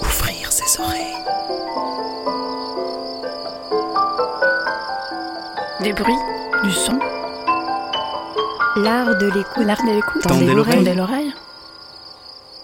Ouvrir 0.00 0.50
ses 0.52 0.80
oreilles. 0.80 1.14
Des 5.82 5.92
bruits, 5.92 6.14
du 6.64 6.72
son, 6.72 6.98
L'art 8.76 9.16
de 9.18 9.26
l'écoute. 9.26 9.64
l'art 9.66 9.82
de 9.84 9.90
l'écoute. 9.94 10.22
Tendez 10.22 10.40
Tendez 10.46 10.54
l'oreille. 10.54 10.74
Tendez 10.76 10.94
l'oreille. 10.94 11.32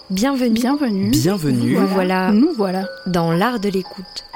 Bienvenue 0.09 0.53
Bienvenue. 0.53 1.09
Bienvenue. 1.09 1.77
Nous 1.79 1.87
voilà 1.87 2.31
Nous 2.31 2.51
voilà. 2.55 2.85
dans 3.07 3.31
l'art 3.31 3.59
de 3.59 3.69
l'écoute, 3.69 4.24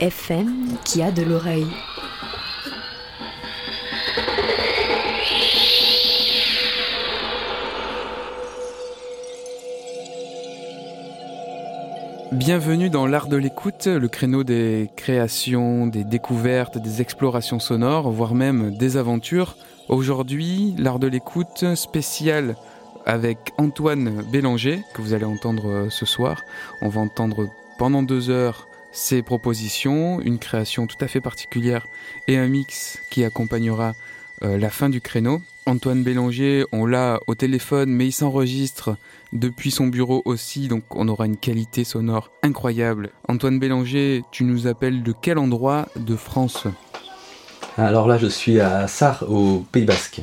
FM 0.00 0.76
qui 0.84 1.02
a 1.02 1.10
de 1.10 1.22
l'oreille. 1.22 1.66
Bienvenue 12.32 12.90
dans 12.90 13.06
l'art 13.06 13.28
de 13.28 13.36
l'écoute, 13.36 13.86
le 13.86 14.08
créneau 14.08 14.44
des 14.44 14.90
créations, 14.96 15.86
des 15.86 16.04
découvertes, 16.04 16.76
des 16.76 17.00
explorations 17.00 17.58
sonores, 17.58 18.10
voire 18.10 18.34
même 18.34 18.76
des 18.76 18.98
aventures. 18.98 19.56
Aujourd'hui, 19.88 20.74
l'art 20.76 20.98
de 20.98 21.06
l'écoute 21.06 21.74
spécial 21.74 22.56
avec 23.06 23.38
Antoine 23.56 24.22
Bélanger, 24.30 24.82
que 24.92 25.00
vous 25.00 25.14
allez 25.14 25.24
entendre 25.24 25.68
euh, 25.68 25.90
ce 25.90 26.04
soir. 26.04 26.42
On 26.82 26.88
va 26.88 27.00
entendre 27.00 27.48
pendant 27.78 28.02
deux 28.02 28.28
heures 28.30 28.65
ses 28.96 29.22
propositions, 29.22 30.20
une 30.22 30.38
création 30.38 30.86
tout 30.86 30.96
à 31.00 31.06
fait 31.06 31.20
particulière 31.20 31.86
et 32.28 32.38
un 32.38 32.48
mix 32.48 32.98
qui 33.10 33.24
accompagnera 33.24 33.92
euh, 34.42 34.56
la 34.56 34.70
fin 34.70 34.88
du 34.88 35.02
créneau. 35.02 35.42
Antoine 35.66 36.02
Bélanger, 36.02 36.64
on 36.72 36.86
l'a 36.86 37.20
au 37.26 37.34
téléphone, 37.34 37.90
mais 37.90 38.06
il 38.06 38.12
s'enregistre 38.12 38.96
depuis 39.34 39.70
son 39.70 39.88
bureau 39.88 40.22
aussi, 40.24 40.68
donc 40.68 40.82
on 40.96 41.08
aura 41.08 41.26
une 41.26 41.36
qualité 41.36 41.84
sonore 41.84 42.30
incroyable. 42.42 43.10
Antoine 43.28 43.58
Bélanger, 43.58 44.22
tu 44.30 44.44
nous 44.44 44.66
appelles 44.66 45.02
de 45.02 45.12
quel 45.12 45.38
endroit 45.38 45.88
de 45.96 46.16
France? 46.16 46.66
Alors 47.76 48.08
là, 48.08 48.16
je 48.16 48.28
suis 48.28 48.60
à 48.60 48.88
Sarre, 48.88 49.30
au 49.30 49.58
Pays 49.72 49.84
Basque. 49.84 50.22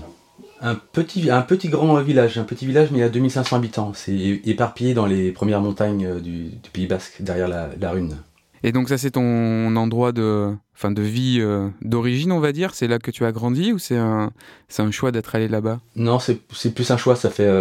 Un 0.62 0.76
petit, 0.76 1.22
grand 1.70 2.02
village, 2.02 2.40
un 2.40 2.44
petit 2.44 2.66
village, 2.66 2.90
mais 2.90 3.00
il 3.00 3.02
y 3.02 3.06
a 3.06 3.10
2500 3.10 3.58
habitants. 3.58 3.92
C'est 3.94 4.16
éparpillé 4.46 4.96
dans 4.96 5.06
les 5.06 5.32
premières 5.32 5.62
montagnes 5.62 6.08
euh, 6.08 6.20
du, 6.20 6.46
du 6.46 6.70
Pays 6.72 6.88
Basque, 6.88 7.18
derrière 7.22 7.48
la, 7.48 7.70
la 7.80 7.92
Rune. 7.92 8.16
Et 8.64 8.72
donc 8.72 8.89
ça 8.89 8.97
c'est 8.97 9.11
ton 9.11 9.75
endroit 9.75 10.14
de, 10.14 10.53
enfin 10.73 10.92
de 10.92 11.02
vie 11.02 11.38
euh, 11.39 11.67
d'origine, 11.82 12.32
on 12.32 12.39
va 12.39 12.54
dire. 12.54 12.73
C'est 12.73 12.88
là 12.88 12.98
que 12.98 13.11
tu 13.11 13.26
as 13.26 13.32
grandi 13.33 13.73
ou 13.73 13.80
c'est 13.80 13.98
un, 13.98 14.32
un 14.77 14.92
choix 14.92 15.11
d'être 15.11 15.36
allé 15.36 15.49
là-bas? 15.49 15.82
Non, 15.98 16.20
c'est 16.20 16.39
plus 16.73 16.89
un 16.92 16.98
choix. 16.98 17.15
Ça 17.15 17.30
fait 17.30 17.52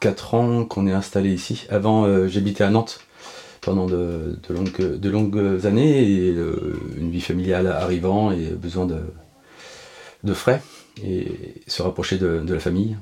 4 0.00 0.34
ans 0.34 0.64
qu'on 0.64 0.86
est 0.86 0.92
installé 0.92 1.32
ici. 1.32 1.66
Avant, 1.70 2.04
euh, 2.04 2.28
j'habitais 2.28 2.64
à 2.64 2.70
Nantes 2.70 3.00
pendant 3.60 3.86
de, 3.86 4.40
longues, 4.48 5.66
années 5.66 6.10
et 6.10 6.34
euh, 6.34 6.80
une 6.98 7.10
vie 7.10 7.20
familiale 7.20 7.66
arrivant 7.66 8.32
et 8.32 8.46
besoin 8.46 8.86
de, 8.86 10.34
frais 10.34 10.62
et 11.04 11.60
se 11.66 11.82
rapprocher 11.82 12.16
de 12.18 12.52
la 12.52 12.60
famille. 12.60 12.96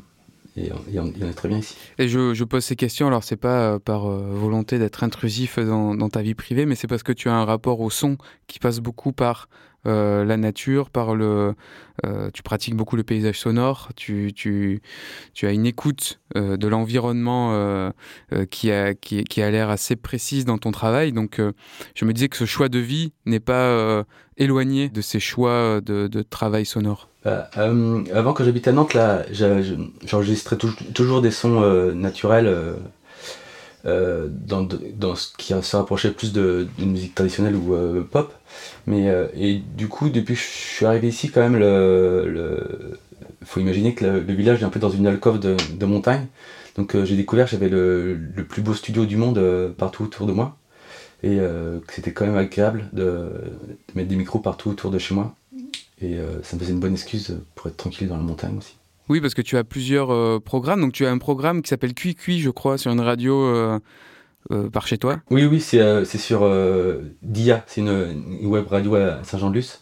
Et 0.60 0.72
on, 0.72 0.92
et 0.92 1.00
on- 1.00 1.28
est 1.28 1.32
très 1.32 1.48
bien 1.48 1.58
ici. 1.58 1.76
Et 1.98 2.08
je, 2.08 2.44
pose 2.44 2.64
ces 2.64 2.76
questions, 2.76 3.06
alors 3.06 3.24
c'est 3.24 3.36
pas 3.36 3.74
euh, 3.74 3.78
par 3.78 4.06
euh, 4.06 4.30
volonté 4.32 4.78
d'être 4.78 5.02
intrusif 5.04 5.58
dans 5.58 6.08
ta 6.08 6.22
vie 6.22 6.34
privée, 6.34 6.66
mais 6.66 6.74
c'est 6.74 6.88
parce 6.88 7.02
que 7.02 7.12
tu 7.12 7.28
as 7.28 7.34
un 7.34 7.44
rapport 7.44 7.80
au 7.80 7.90
son 7.90 8.16
qui 8.46 8.58
passe 8.58 8.80
beaucoup 8.80 9.12
par 9.12 9.48
euh, 9.86 10.24
la 10.24 10.36
nature, 10.36 10.90
par 10.90 11.14
le, 11.14 11.54
euh, 12.04 12.30
tu 12.32 12.42
pratiques 12.42 12.76
beaucoup 12.76 12.96
le 12.96 13.02
paysage 13.02 13.38
sonore, 13.38 13.90
tu, 13.96 14.32
tu, 14.34 14.80
tu 15.34 15.46
as 15.46 15.52
une 15.52 15.66
écoute 15.66 16.20
euh, 16.36 16.56
de 16.56 16.68
l'environnement 16.68 17.52
euh, 17.52 17.90
euh, 18.32 18.46
qui 18.46 18.70
a, 18.70 18.94
qui, 18.94 19.24
qui 19.24 19.42
a 19.42 19.50
l'air 19.50 19.70
assez 19.70 19.96
précise 19.96 20.44
dans 20.44 20.58
ton 20.58 20.70
travail. 20.70 21.12
Donc 21.12 21.40
je 21.94 22.04
me 22.04 22.12
disais 22.12 22.28
que 22.28 22.36
ce 22.36 22.44
choix 22.46 22.68
de 22.68 22.78
vie 22.78 23.12
n'est 23.26 23.40
pas 23.40 24.04
éloigné 24.36 24.88
de 24.88 25.00
ces 25.00 25.20
choix 25.20 25.80
de, 25.80 26.08
de 26.08 26.22
travail 26.22 26.64
sonore. 26.64 27.08
Avant, 27.24 28.32
quand 28.32 28.44
j'habitais 28.44 28.70
à 28.70 28.72
Nantes, 28.72 28.94
là, 28.94 29.24
j'enregistrais 30.04 30.56
tou- 30.56 30.72
toujours 30.94 31.20
des 31.20 31.30
sons 31.30 31.60
naturels 31.92 32.76
euh, 33.86 34.28
dans, 34.30 34.66
dans 34.94 35.14
ce 35.14 35.28
qui 35.36 35.54
se 35.60 35.76
rapprochait 35.76 36.12
plus 36.12 36.32
d'une 36.32 36.92
musique 36.92 37.14
traditionnelle 37.14 37.56
ou 37.56 37.74
euh, 37.74 38.02
pop. 38.02 38.34
Mais, 38.86 39.08
euh, 39.08 39.26
et 39.34 39.60
du 39.76 39.88
coup, 39.88 40.08
depuis 40.08 40.34
que 40.34 40.40
je 40.40 40.46
suis 40.46 40.86
arrivé 40.86 41.08
ici, 41.08 41.30
quand 41.30 41.40
même, 41.40 41.56
le, 41.56 42.98
faut 43.44 43.60
imaginer 43.60 43.94
que 43.94 44.04
le, 44.04 44.20
village 44.20 44.62
est 44.62 44.64
un 44.64 44.70
peu 44.70 44.80
dans 44.80 44.90
une 44.90 45.06
alcôve 45.06 45.38
de, 45.38 45.84
montagne. 45.84 46.26
Donc 46.76 46.94
euh, 46.94 47.04
j'ai 47.04 47.16
découvert 47.16 47.46
que 47.46 47.50
j'avais 47.52 47.68
le, 47.68 48.14
le 48.14 48.44
plus 48.44 48.62
beau 48.62 48.74
studio 48.74 49.04
du 49.04 49.16
monde 49.16 49.38
euh, 49.38 49.70
partout 49.70 50.04
autour 50.04 50.26
de 50.26 50.32
moi. 50.32 50.56
Et 51.22 51.36
que 51.36 51.92
c'était 51.92 52.14
quand 52.14 52.24
même 52.24 52.38
agréable 52.38 52.88
de, 52.94 53.02
de 53.02 53.94
mettre 53.94 54.08
des 54.08 54.16
micros 54.16 54.38
partout 54.38 54.70
autour 54.70 54.90
de 54.90 54.98
chez 54.98 55.14
moi. 55.14 55.34
Et 56.00 56.16
ça 56.42 56.56
me 56.56 56.60
faisait 56.62 56.72
une 56.72 56.80
bonne 56.80 56.94
excuse 56.94 57.36
pour 57.54 57.66
être 57.66 57.76
tranquille 57.76 58.08
dans 58.08 58.16
la 58.16 58.22
montagne 58.22 58.56
aussi. 58.56 58.78
Oui, 59.10 59.20
parce 59.20 59.34
que 59.34 59.42
tu 59.42 59.58
as 59.58 59.64
plusieurs 59.64 60.40
programmes. 60.40 60.80
Donc 60.80 60.94
tu 60.94 61.04
as 61.04 61.10
un 61.10 61.18
programme 61.18 61.60
qui 61.60 61.68
s'appelle 61.68 61.92
Cui 61.92 62.14
Cui, 62.14 62.40
je 62.40 62.48
crois, 62.48 62.78
sur 62.78 62.90
une 62.90 63.02
radio 63.02 63.78
euh, 64.52 64.68
par 64.68 64.86
chez 64.86 64.98
toi. 64.98 65.20
Oui, 65.30 65.44
oui, 65.44 65.60
c'est 65.60 65.80
euh, 65.80 66.04
sur 66.04 66.42
euh, 66.42 67.02
DIA, 67.22 67.62
c'est 67.66 67.82
une, 67.82 68.46
web 68.46 68.66
radio 68.66 68.96
à 68.96 69.22
Saint-Jean-de-Luz, 69.22 69.80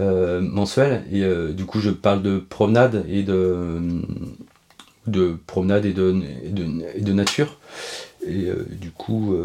euh, 0.00 0.40
mensuelle. 0.40 1.04
Et 1.12 1.22
du 1.52 1.64
coup, 1.64 1.80
je 1.80 1.90
parle 1.90 2.22
de 2.22 2.38
promenade 2.38 3.04
et 3.08 3.22
de, 3.22 3.80
de 5.06 5.36
promenade 5.46 5.84
et 5.84 5.92
de, 5.92 6.14
et 6.94 7.00
de, 7.00 7.12
nature. 7.12 7.58
Et 8.26 8.48
du 8.80 8.90
coup, 8.90 9.36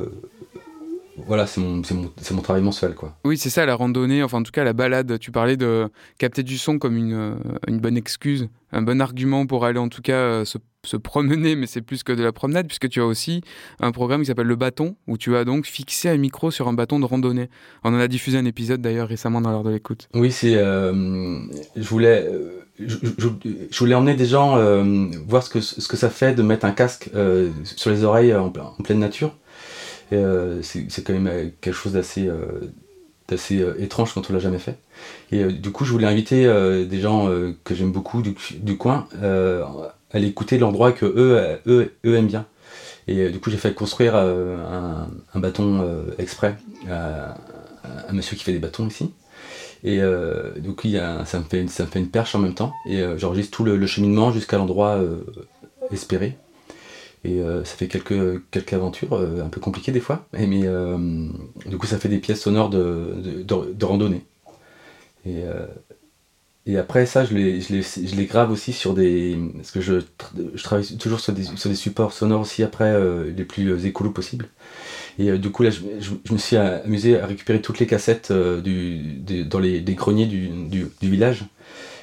voilà, 1.27 1.45
c'est 1.47 1.61
mon, 1.61 1.81
mon, 1.91 2.11
mon 2.31 2.41
travail 2.41 2.61
mensuel, 2.61 2.93
quoi. 2.95 3.15
Oui, 3.25 3.37
c'est 3.37 3.49
ça, 3.49 3.65
la 3.65 3.75
randonnée, 3.75 4.23
enfin 4.23 4.39
en 4.39 4.43
tout 4.43 4.51
cas 4.51 4.63
la 4.63 4.73
balade. 4.73 5.17
Tu 5.19 5.31
parlais 5.31 5.57
de 5.57 5.89
capter 6.17 6.43
du 6.43 6.57
son 6.57 6.79
comme 6.79 6.95
une, 6.97 7.13
euh, 7.13 7.33
une 7.67 7.79
bonne 7.79 7.97
excuse, 7.97 8.47
un 8.71 8.81
bon 8.81 9.01
argument 9.01 9.45
pour 9.45 9.65
aller 9.65 9.79
en 9.79 9.89
tout 9.89 10.01
cas 10.01 10.13
euh, 10.13 10.45
se, 10.45 10.57
se 10.85 10.97
promener, 10.97 11.55
mais 11.55 11.67
c'est 11.67 11.81
plus 11.81 12.03
que 12.03 12.11
de 12.13 12.23
la 12.23 12.31
promenade, 12.31 12.67
puisque 12.67 12.89
tu 12.89 13.01
as 13.01 13.05
aussi 13.05 13.41
un 13.79 13.91
programme 13.91 14.21
qui 14.21 14.27
s'appelle 14.27 14.47
Le 14.47 14.55
Bâton, 14.55 14.95
où 15.07 15.17
tu 15.17 15.35
as 15.35 15.43
donc 15.45 15.65
fixé 15.65 16.09
un 16.09 16.17
micro 16.17 16.51
sur 16.51 16.67
un 16.67 16.73
bâton 16.73 16.99
de 16.99 17.05
randonnée. 17.05 17.49
On 17.83 17.93
en 17.93 17.99
a 17.99 18.07
diffusé 18.07 18.37
un 18.37 18.45
épisode 18.45 18.81
d'ailleurs 18.81 19.07
récemment 19.07 19.41
dans 19.41 19.51
l'heure 19.51 19.63
de 19.63 19.71
l'écoute. 19.71 20.07
Oui, 20.13 20.31
c'est. 20.31 20.55
euh, 20.55 21.39
je 21.75 21.87
voulais. 21.89 22.25
euh, 22.27 22.65
Je, 22.79 22.95
je- 23.17 23.49
je 23.71 23.79
voulais 23.79 23.93
emmener 23.95 24.15
des 24.15 24.25
gens 24.25 24.55
euh, 24.57 25.07
voir 25.27 25.43
ce 25.43 25.49
que, 25.49 25.59
ce 25.59 25.85
que 25.85 25.97
ça 25.97 26.09
fait 26.09 26.33
de 26.33 26.41
mettre 26.41 26.65
un 26.65 26.71
casque 26.71 27.09
sur 27.63 27.91
les 27.91 28.03
oreilles 28.05 28.33
en, 28.33 28.45
en 28.47 28.83
pleine 28.83 28.99
nature. 28.99 29.35
Euh, 30.13 30.61
c'est 30.61 31.03
quand 31.03 31.13
même 31.13 31.27
euh, 31.27 31.49
quelque 31.61 31.75
chose 31.75 31.93
d'assez 31.93 32.27
euh, 32.27 32.71
d'assez 33.27 33.59
euh, 33.59 33.75
étrange 33.79 34.13
quand 34.13 34.29
on 34.29 34.33
l'a 34.33 34.39
jamais 34.39 34.57
fait. 34.57 34.77
Et 35.31 35.45
du 35.45 35.71
coup, 35.71 35.85
je 35.85 35.91
voulais 35.91 36.07
inviter 36.07 36.45
des 36.89 36.99
gens 36.99 37.29
que 37.63 37.75
j'aime 37.75 37.91
beaucoup 37.91 38.21
du, 38.21 38.77
coin 38.77 39.07
à 39.21 39.93
aller 40.11 40.27
écouter 40.27 40.57
l'endroit 40.57 40.91
que 40.91 41.05
eux, 41.05 41.59
eux, 41.67 41.93
eux 42.05 42.15
aiment 42.15 42.27
bien. 42.27 42.45
Et 43.07 43.29
du 43.29 43.39
coup, 43.39 43.49
j'ai 43.49 43.57
fait 43.57 43.73
construire 43.73 44.15
un, 44.15 45.07
bâton 45.35 46.03
exprès 46.17 46.57
à, 46.89 47.35
un 48.09 48.13
monsieur 48.13 48.35
qui 48.35 48.43
fait 48.43 48.51
des 48.51 48.59
bâtons 48.59 48.87
ici. 48.87 49.11
Et 49.83 50.01
coup, 50.75 50.87
il 50.87 51.01
ça, 51.25 51.39
me 51.39 51.43
fait, 51.45 51.61
une- 51.61 51.69
ça 51.69 51.85
me 51.85 51.89
fait 51.89 51.99
une 51.99 52.09
perche 52.09 52.35
en 52.35 52.39
même 52.39 52.55
temps. 52.55 52.73
Et 52.85 53.01
j'enregistre 53.17 53.55
tout 53.55 53.63
le, 53.63 53.85
cheminement 53.85 54.31
jusqu'à 54.31 54.57
l'endroit 54.57 54.99
espéré. 55.91 56.35
Et 57.25 57.41
euh, 57.41 57.63
ça 57.65 57.75
fait 57.75 57.87
quelques, 57.87 58.41
quelques 58.51 58.73
aventures, 58.73 59.13
euh, 59.13 59.43
un 59.43 59.49
peu 59.49 59.59
compliquées 59.61 59.91
des 59.91 59.99
fois. 59.99 60.27
Mais 60.33 60.61
euh, 60.65 61.27
du 61.65 61.77
coup, 61.77 61.87
ça 61.87 61.97
fait 61.99 62.09
des 62.09 62.19
pièces 62.19 62.41
sonores 62.41 62.69
de, 62.69 63.43
de, 63.43 63.85
randonnée. 63.85 64.23
Et, 65.25 65.43
et 66.65 66.77
après 66.77 67.05
ça, 67.07 67.25
je 67.25 67.33
les, 67.33 67.61
je, 67.61 67.73
les, 67.73 67.81
je 67.81 68.15
les 68.15 68.25
grave 68.25 68.51
aussi 68.51 68.73
sur 68.73 68.93
des. 68.93 69.37
Parce 69.55 69.71
que 69.71 69.81
je, 69.81 70.01
je 70.53 70.63
travaille 70.63 70.85
toujours 70.97 71.19
sur 71.19 71.33
des, 71.33 71.43
sur 71.43 71.69
des 71.69 71.75
supports 71.75 72.13
sonores 72.13 72.41
aussi 72.41 72.61
après, 72.63 72.95
les 73.35 73.43
plus 73.45 73.85
écolos 73.85 74.11
possibles. 74.11 74.49
Et 75.19 75.37
du 75.37 75.51
coup, 75.51 75.63
là, 75.63 75.71
je, 75.71 75.81
je- 75.99 76.33
me 76.33 76.39
suis 76.39 76.57
amusé 76.57 77.19
à 77.19 77.27
récupérer 77.27 77.61
toutes 77.61 77.79
les 77.79 77.87
cassettes 77.87 78.31
du, 78.33 79.19
dans 79.45 79.59
les, 79.59 79.81
des 79.81 79.95
greniers 79.95 80.27
du, 80.27 80.49
du 80.49 81.09
village. 81.11 81.45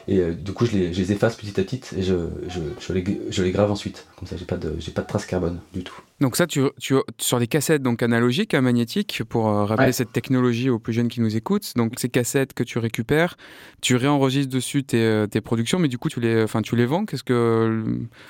Et 0.09 0.19
euh, 0.21 0.35
du 0.35 0.53
coup, 0.53 0.67
je 0.67 0.73
les, 0.73 0.95
je 0.95 1.01
les 1.01 1.11
efface 1.11 1.35
petit 1.37 1.59
à 1.61 1.65
petit 1.65 1.81
et 1.97 2.03
je, 2.03 2.15
je, 2.49 2.61
je 2.81 2.93
les, 2.93 3.21
je 3.29 3.43
les 3.43 3.51
grave 3.51 3.73
ensuite. 3.73 4.07
Comme 4.17 4.29
ça, 4.29 4.37
j'ai 4.37 4.45
pas 4.45 4.57
de, 4.57 4.77
j'ai 4.79 4.93
pas 4.93 5.03
de 5.03 5.09
trace 5.09 5.27
carbone 5.27 5.59
du 5.75 5.83
tout. 5.83 5.97
Donc 6.21 6.37
ça, 6.37 6.47
tu, 6.47 6.61
tu, 6.81 6.95
sur 7.19 7.41
les 7.41 7.49
cassettes 7.49 7.83
donc 7.83 8.03
analogiques, 8.05 8.55
hein, 8.55 8.61
magnétiques, 8.61 9.23
pour 9.29 9.49
euh, 9.49 9.65
rappeler 9.65 9.87
Ouais. 9.87 9.93
cette 9.93 10.13
technologie 10.13 10.71
aux 10.71 10.79
plus 10.79 10.93
jeunes 10.93 11.09
qui 11.09 11.21
nous 11.21 11.37
écoutent. 11.37 11.73
Donc 11.75 11.95
ces 11.99 12.09
cassettes 12.09 12.55
que 12.55 12.63
tu 12.63 12.79
récupères, 12.79 13.37
tu 13.81 13.97
réenregistres 13.97 14.53
dessus 14.53 14.85
tes, 14.85 15.03
euh, 15.03 15.27
tes 15.27 15.41
productions, 15.41 15.81
mais 15.81 15.89
du 15.89 15.99
coup 15.99 16.09
tu 16.09 16.21
les, 16.21 16.43
enfin 16.43 16.63
tu 16.63 16.77
les 16.77 16.87
vends, 16.87 17.05
qu'est-ce 17.05 17.25
que, 17.25 17.85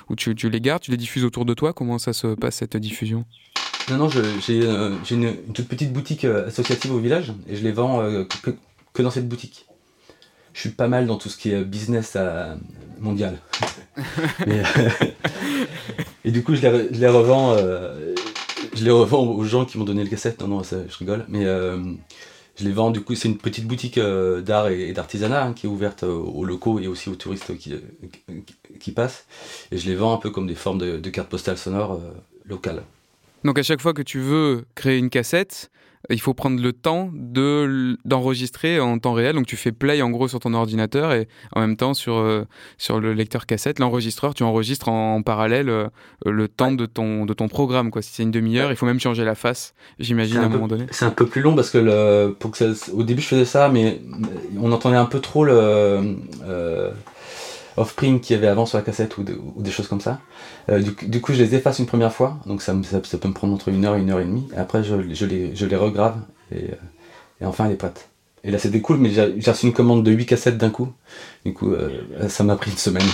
ou 0.09 0.15
tu, 0.15 0.33
tu 0.33 0.49
les 0.49 0.59
gardes, 0.61 0.81
tu 0.81 0.89
les 0.89 0.97
diffuses 0.97 1.25
autour 1.25 1.45
de 1.45 1.53
toi? 1.53 1.73
Comment 1.73 1.99
ça 1.99 2.11
se 2.11 2.33
passe 2.33 2.55
cette 2.55 2.75
diffusion? 2.77 3.23
Non, 3.91 3.97
non, 3.97 4.09
j'ai 4.09 4.63
euh, 4.63 4.95
une, 5.11 5.23
une 5.23 5.53
toute 5.53 5.67
petite 5.67 5.93
boutique 5.93 6.25
associative 6.25 6.91
au 6.91 6.99
village 6.99 7.33
et 7.47 7.55
je 7.55 7.63
les 7.63 7.71
vends 7.71 8.01
que, 8.41 8.51
que 8.93 9.01
dans 9.03 9.11
cette 9.11 9.29
boutique. 9.29 9.67
Je 10.57 10.61
suis 10.61 10.69
pas 10.71 10.87
mal 10.87 11.05
dans 11.05 11.17
tout 11.17 11.29
ce 11.29 11.37
qui 11.37 11.51
est 11.51 11.63
business 11.63 12.15
à- 12.15 12.57
mondial. 12.99 13.37
Mais, 14.47 14.59
euh, 14.59 14.89
et 16.25 16.31
du 16.31 16.43
coup, 16.43 16.55
je 16.55 16.61
les, 16.63 16.67
re- 16.69 16.87
je 16.91 16.99
les 16.99 17.07
revends, 17.07 17.53
euh, 17.55 18.15
je 18.73 18.83
les 18.83 18.89
revends 18.89 19.21
aux 19.23 19.43
gens 19.43 19.65
qui 19.65 19.77
m'ont 19.77 19.83
donné 19.83 20.03
le 20.03 20.09
cassette. 20.09 20.41
Non, 20.41 20.47
non, 20.47 20.63
ça, 20.63 20.77
je 20.89 20.97
rigole. 20.97 21.25
Mais 21.27 21.45
euh, 21.45 21.77
je 22.59 22.63
les 22.63 22.71
vends. 22.71 22.89
Du 22.89 23.01
coup, 23.01 23.13
c'est 23.13 23.27
une 23.27 23.37
petite 23.37 23.67
boutique 23.67 23.99
euh, 23.99 24.41
d'art 24.41 24.69
et, 24.69 24.89
et 24.89 24.93
d'artisanat 24.93 25.43
hein, 25.45 25.53
qui 25.53 25.67
est 25.67 25.69
ouverte 25.69 26.01
euh, 26.01 26.07
aux 26.11 26.43
locaux 26.43 26.79
et 26.79 26.87
aussi 26.87 27.09
aux 27.09 27.15
touristes 27.15 27.55
qui, 27.55 27.75
qui, 28.27 28.55
qui 28.79 28.91
passent. 28.91 29.27
Et 29.71 29.77
je 29.77 29.87
les 29.87 29.95
vends 29.95 30.11
un 30.11 30.17
peu 30.17 30.31
comme 30.31 30.47
des 30.47 30.55
formes 30.55 30.79
de, 30.79 30.97
de 30.97 31.09
cartes 31.11 31.29
postales 31.29 31.59
sonores 31.59 31.93
euh, 31.93 32.11
locales. 32.45 32.81
Donc 33.43 33.57
à 33.59 33.63
chaque 33.63 33.81
fois 33.81 33.93
que 33.93 34.01
tu 34.01 34.19
veux 34.19 34.65
créer 34.75 34.97
une 34.97 35.09
cassette, 35.09 35.69
il 36.09 36.21
faut 36.21 36.33
prendre 36.33 36.61
le 36.61 36.71
temps 36.73 37.09
de 37.13 37.97
d'enregistrer 38.05 38.79
en 38.79 38.97
temps 38.97 39.13
réel. 39.13 39.35
Donc 39.35 39.45
tu 39.45 39.57
fais 39.57 39.71
play 39.71 40.01
en 40.01 40.09
gros 40.09 40.27
sur 40.27 40.39
ton 40.39 40.53
ordinateur 40.53 41.11
et 41.11 41.27
en 41.53 41.59
même 41.61 41.75
temps 41.75 41.93
sur, 41.93 42.15
euh, 42.17 42.45
sur 42.77 42.99
le 42.99 43.13
lecteur 43.13 43.45
cassette, 43.45 43.79
l'enregistreur, 43.79 44.33
tu 44.33 44.43
enregistres 44.43 44.89
en, 44.89 45.15
en 45.15 45.21
parallèle 45.21 45.69
euh, 45.69 45.87
le 46.25 46.47
temps 46.47 46.71
de, 46.71 46.85
ton, 46.85 47.25
de 47.25 47.33
ton 47.33 47.47
programme. 47.47 47.91
Quoi. 47.91 48.01
Si 48.01 48.11
c'est 48.13 48.23
une 48.23 48.31
demi-heure, 48.31 48.69
il 48.71 48.75
faut 48.77 48.85
même 48.85 48.99
changer 48.99 49.25
la 49.25 49.35
face, 49.35 49.73
j'imagine, 49.99 50.37
à 50.37 50.41
un 50.41 50.43
un 50.45 50.47
peu- 50.49 50.53
moment 50.55 50.67
donné. 50.67 50.85
C'est 50.91 51.05
un 51.05 51.09
peu 51.11 51.25
plus 51.25 51.41
long 51.41 51.55
parce 51.55 51.71
que 51.71 51.77
le, 51.79 52.33
pour 52.39 52.51
que 52.51 52.57
ça- 52.73 52.91
au 52.93 53.03
début 53.03 53.21
je 53.21 53.27
faisais 53.27 53.45
ça, 53.45 53.67
mais 53.69 54.01
on 54.59 54.71
entendait 54.71 54.97
un 54.97 55.05
peu 55.05 55.19
trop 55.19 55.43
le 55.43 55.53
euh, 56.43 56.91
off-print 57.77 58.21
qu'il 58.21 58.35
y 58.35 58.39
avait 58.39 58.47
avant 58.47 58.65
sur 58.65 58.77
la 58.77 58.83
cassette 58.83 59.17
ou, 59.17 59.23
de- 59.23 59.39
ou 59.55 59.61
des 59.61 59.71
choses 59.71 59.87
comme 59.87 60.01
ça. 60.01 60.19
Euh, 60.69 60.81
du, 60.81 61.21
coup, 61.21 61.33
je 61.33 61.41
les 61.41 61.55
efface 61.55 61.79
une 61.79 61.85
première 61.85 62.13
fois, 62.13 62.39
donc 62.45 62.61
ça, 62.61 62.73
peut 62.73 63.27
me 63.27 63.33
prendre 63.33 63.53
entre 63.53 63.69
une 63.69 63.85
heure 63.85 63.95
et 63.95 64.01
une 64.01 64.09
heure 64.09 64.19
et 64.19 64.25
demie. 64.25 64.47
Et 64.55 64.57
après, 64.57 64.83
je, 64.83 64.95
les, 64.95 65.75
regrave 65.75 66.17
et, 66.51 66.55
euh, 66.55 66.75
et 67.41 67.45
enfin 67.45 67.65
elle 67.65 67.73
est. 67.73 68.09
Et 68.43 68.51
là, 68.51 68.59
c'était 68.59 68.81
cool, 68.81 68.97
mais 68.97 69.09
j'ai 69.09 69.35
j'ai 69.39 69.51
reçu 69.51 69.65
une 69.67 69.73
commande 69.73 70.03
de 70.03 70.11
8 70.11 70.25
cassettes 70.25 70.57
d'un 70.57 70.69
coup. 70.69 70.89
Du 71.45 71.53
coup, 71.53 71.71
euh, 71.71 71.89
ça 72.29 72.43
m'a 72.43 72.55
pris 72.55 72.71
une 72.71 72.77
semaine. 72.77 73.07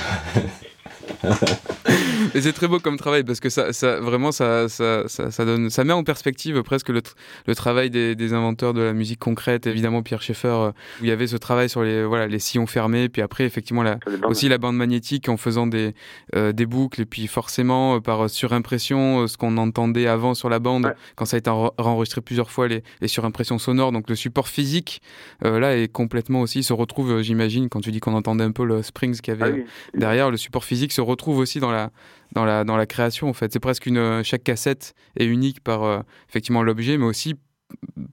Et 2.36 2.42
c'est 2.42 2.54
très 2.54 2.68
beau 2.68 2.80
comme 2.80 2.98
travail 2.98 3.24
parce 3.24 3.40
que 3.40 3.50
ça, 3.50 3.74
ça 3.74 4.00
vraiment, 4.00 4.32
ça, 4.32 4.68
ça, 4.70 5.08
ça, 5.08 5.46
donne, 5.46 5.70
ça 5.70 5.84
met 5.84 5.94
en 5.94 6.04
perspective 6.04 6.62
presque 6.64 6.90
le, 6.90 7.02
tr- 7.02 7.14
le 7.46 7.56
travail 7.56 7.90
des, 7.90 8.16
des 8.16 8.34
inventeurs 8.34 8.74
de 8.74 8.82
la 8.82 8.94
musique 8.94 9.20
concrète. 9.20 9.68
Évidemment, 9.68 10.02
Pierre 10.04 10.22
Schaeffer, 10.22 10.48
euh, 10.48 10.70
où 11.02 11.04
il 11.04 11.08
y 11.08 11.12
avait 11.12 11.28
ce 11.28 11.38
travail 11.38 11.70
sur 11.70 11.84
les, 11.84 12.04
voilà, 12.04 12.28
les 12.28 12.40
sillons 12.40 12.66
fermés, 12.68 13.10
puis 13.10 13.22
après, 13.22 13.46
effectivement, 13.46 13.84
la, 13.84 14.00
aussi 14.26 14.50
la 14.50 14.58
bande 14.58 14.76
magnétique 14.78 15.30
en 15.30 15.38
faisant 15.38 15.68
des, 15.68 15.94
euh, 16.36 16.52
des 16.54 16.66
boucles, 16.66 17.02
et 17.02 17.06
puis 17.06 17.28
forcément, 17.28 17.96
euh, 17.96 18.00
par 18.00 18.30
surimpression, 18.30 19.22
euh, 19.24 19.28
ce 19.28 19.38
qu'on 19.38 19.58
entendait 19.58 20.08
avant 20.08 20.34
sur 20.34 20.50
la 20.50 20.60
bande, 20.60 20.86
Ouais. 20.86 20.94
quand 21.16 21.26
ça 21.26 21.36
a 21.36 21.40
été 21.40 21.50
enre- 21.50 21.74
enregistré 21.78 22.22
plusieurs 22.22 22.50
fois, 22.52 22.68
les, 22.68 22.84
les 23.02 23.08
surimpressions 23.08 23.58
sonores. 23.60 23.92
Donc 23.92 24.10
le 24.10 24.16
support 24.16 24.48
physique, 24.48 25.02
euh, 25.46 25.60
là, 25.60 25.78
est 25.78 25.88
complètement 25.88 26.42
aussi, 26.42 26.64
se 26.64 26.74
retrouve, 26.74 27.22
j'imagine, 27.22 27.70
quand 27.70 27.80
tu 27.82 27.92
dis 27.92 28.00
qu'on 28.00 28.14
entendait 28.16 28.44
un 28.44 28.52
peu 28.52 28.66
le 28.66 28.82
Springs 28.84 29.20
qu'il 29.22 29.34
y 29.34 29.38
avait 29.42 29.52
Ah 29.52 29.56
oui. 29.56 30.00
derrière 30.00 30.32
le 30.32 30.38
support 30.38 30.64
physique 30.66 30.92
se 30.92 31.02
retrouve 31.02 31.38
aussi 31.38 31.60
dans 31.60 31.72
la 31.72 31.92
dans 32.34 32.46
la 32.46 32.64
dans 32.64 32.78
la 32.78 32.86
création 32.86 33.30
en 33.30 33.34
fait 33.34 33.52
c'est 33.54 33.60
presque 33.60 33.86
une 33.86 33.98
euh, 33.98 34.24
chaque 34.24 34.44
cassette 34.44 34.94
est 35.18 35.26
unique 35.26 35.60
par 35.62 35.84
euh, 35.84 36.00
effectivement 36.30 36.64
l'objet 36.64 36.98
mais 36.98 37.06
aussi 37.06 37.36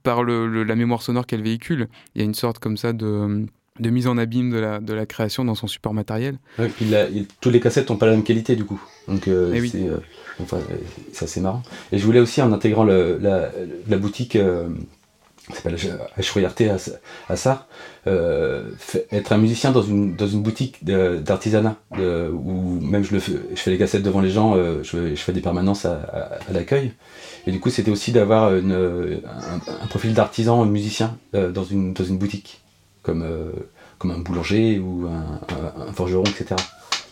par 0.02 0.22
le, 0.22 0.46
le- 0.46 0.64
la 0.64 0.76
mémoire 0.76 1.02
sonore 1.02 1.26
qu'elle 1.26 1.42
véhicule 1.42 1.88
il 2.14 2.20
y 2.20 2.22
a 2.22 2.24
une 2.24 2.34
sorte 2.34 2.58
comme 2.58 2.76
ça 2.76 2.92
de 2.92 3.46
de 3.78 3.88
mise 3.88 4.06
en 4.08 4.18
abîme 4.18 4.50
de 4.50 4.58
la, 4.58 4.78
de 4.78 4.92
la 4.92 5.06
création 5.06 5.42
dans 5.42 5.54
son 5.54 5.66
support 5.66 5.94
matériel. 5.94 6.36
Ouais, 6.58 6.68
puis 6.68 6.84
la- 6.84 7.08
il- 7.08 7.26
tous 7.40 7.48
les 7.48 7.60
cassettes 7.60 7.88
n'ont 7.88 7.96
pas 7.96 8.04
la 8.04 8.12
même 8.12 8.24
qualité 8.24 8.54
du 8.54 8.66
coup. 8.66 8.82
Donc 9.08 9.26
euh, 9.26 9.52
Eh 9.54 9.60
oui. 9.62 9.70
c'est 9.70 9.88
euh, 9.88 9.96
enfin, 10.42 10.58
c'est 11.14 11.24
assez 11.24 11.40
marrant. 11.40 11.62
Et 11.90 11.96
je 11.96 12.04
voulais 12.04 12.20
aussi 12.20 12.42
en 12.42 12.52
intégrant 12.52 12.84
le- 12.84 13.16
la, 13.22 13.50
la 13.88 13.96
boutique 13.96 14.36
s'appelle 15.52 15.76
à, 17.28 17.36
Sarre, 17.36 17.66
euh, 18.06 18.70
être 19.12 19.32
un 19.32 19.38
musicien 19.38 19.72
dans 19.72 19.82
une, 19.82 20.16
dans 20.16 20.26
une 20.26 20.42
boutique 20.42 20.84
d'artisanat 20.84 21.76
où 21.92 22.80
même 22.80 23.04
je, 23.04 23.18
fais, 23.18 23.70
les 23.70 23.78
cassettes 23.78 24.02
devant 24.02 24.20
les 24.20 24.30
gens, 24.30 24.54
euh, 24.56 24.82
je, 24.82 25.14
fais 25.16 25.32
des 25.32 25.40
permanences 25.40 25.84
à, 25.84 26.38
l'accueil. 26.52 26.92
Et 27.46 27.52
du 27.52 27.60
coup 27.60 27.70
c'était 27.70 27.90
aussi 27.90 28.12
d'avoir 28.12 28.52
un, 28.52 29.86
profil 29.88 30.14
d'artisan 30.14 30.64
musicien 30.64 31.16
euh, 31.34 31.50
dans, 31.50 31.64
une, 31.64 31.92
dans 31.92 32.04
une 32.04 32.18
boutique 32.18 32.60
comme, 33.02 33.26
comme 33.98 34.10
un 34.10 34.18
boulanger 34.18 34.78
ou 34.78 35.06
un, 35.06 35.92
forgeron, 35.92 36.24
etc. 36.24 36.56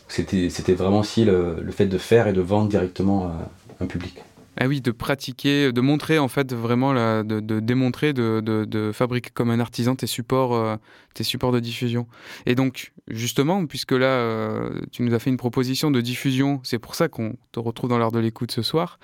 C'était 0.08 0.48
c'était 0.48 0.74
vraiment 0.74 1.00
aussi 1.00 1.24
le, 1.24 1.56
le 1.62 1.72
fait 1.72 1.86
de 1.86 1.98
faire 1.98 2.28
et 2.28 2.32
de 2.32 2.40
vendre 2.40 2.68
directement 2.68 3.26
à 3.26 3.84
un 3.84 3.86
public. 3.86 4.22
Ah 4.60 4.66
oui, 4.66 4.80
de 4.80 4.90
pratiquer, 4.90 5.70
de 5.70 5.80
montrer 5.80 6.18
en 6.18 6.26
fait 6.26 6.52
vraiment, 6.52 6.92
de, 7.22 7.60
démontrer, 7.60 8.12
de, 8.12 8.90
fabriquer 8.92 9.30
comme 9.32 9.50
un 9.50 9.60
artisan 9.60 9.94
tes 9.94 10.08
supports, 10.08 10.56
euh, 10.56 10.74
tes 11.14 11.22
supports 11.22 11.52
de 11.52 11.60
diffusion. 11.60 12.08
Et 12.44 12.56
donc, 12.56 12.92
justement, 13.06 13.66
puisque 13.66 13.92
là, 13.92 14.06
euh, 14.06 14.80
tu 14.90 15.02
nous 15.02 15.14
as 15.14 15.20
fait 15.20 15.30
une 15.30 15.36
proposition 15.36 15.92
de 15.92 16.00
diffusion, 16.00 16.60
c'est 16.64 16.80
pour 16.80 16.96
ça 16.96 17.06
qu'on 17.06 17.36
te 17.52 17.60
retrouve 17.60 17.88
dans 17.88 17.98
l'art 17.98 18.10
de 18.10 18.18
l'écoute 18.18 18.50
ce 18.50 18.62
soir, 18.62 18.98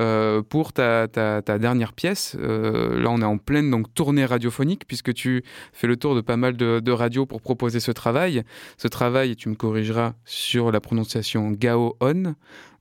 euh, 0.00 0.42
pour 0.42 0.72
ta, 0.72 1.06
dernière 1.06 1.92
pièce. 1.92 2.34
là, 2.34 3.08
on 3.08 3.20
est 3.20 3.24
en 3.24 3.38
pleine 3.38 3.70
donc, 3.70 3.94
tournée 3.94 4.24
radiophonique, 4.24 4.88
puisque 4.88 5.14
tu 5.14 5.44
fais 5.72 5.86
le 5.86 5.96
tour 5.96 6.16
de 6.16 6.20
pas 6.20 6.36
mal 6.36 6.56
de, 6.56 6.80
de 6.80 6.92
radios 6.92 7.26
pour 7.26 7.40
proposer 7.40 7.78
ce 7.78 7.92
travail. 7.92 8.42
Ce 8.76 8.88
travail, 8.88 9.36
tu 9.36 9.48
me 9.48 9.54
corrigeras 9.54 10.14
sur 10.24 10.72
la 10.72 10.80
prononciation 10.80 11.52
Gao-On, 11.52 12.34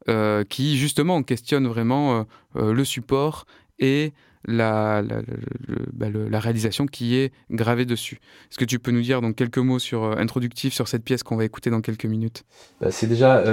euh, 0.07 0.43
qui 0.43 0.77
justement 0.77 1.23
questionne 1.23 1.67
vraiment 1.67 2.19
euh, 2.19 2.23
euh, 2.57 2.73
le 2.73 2.85
support 2.85 3.45
et 3.79 4.13
bah, 4.47 5.01
la 5.01 6.39
réalisation 6.39 6.85
qui 6.85 7.15
est 7.15 7.33
gravée 7.49 7.85
dessus. 7.85 8.19
Est-ce 8.51 8.59
que 8.59 8.65
tu 8.65 8.77
peux 8.77 8.91
nous 8.91 9.01
dire 9.01 9.21
donc 9.21 9.35
quelques 9.35 9.57
mots 9.57 9.79
sur, 9.79 10.03
euh, 10.03 10.15
introductifs 10.17 10.75
sur 10.75 10.87
cette 10.87 11.03
pièce 11.03 11.23
qu'on 11.23 11.35
va 11.35 11.45
écouter 11.45 11.71
dans 11.71 11.81
quelques 11.81 12.05
minutes? 12.05 12.43
Bah, 12.79 12.91
c'est 12.91 13.07
déjà, 13.07 13.43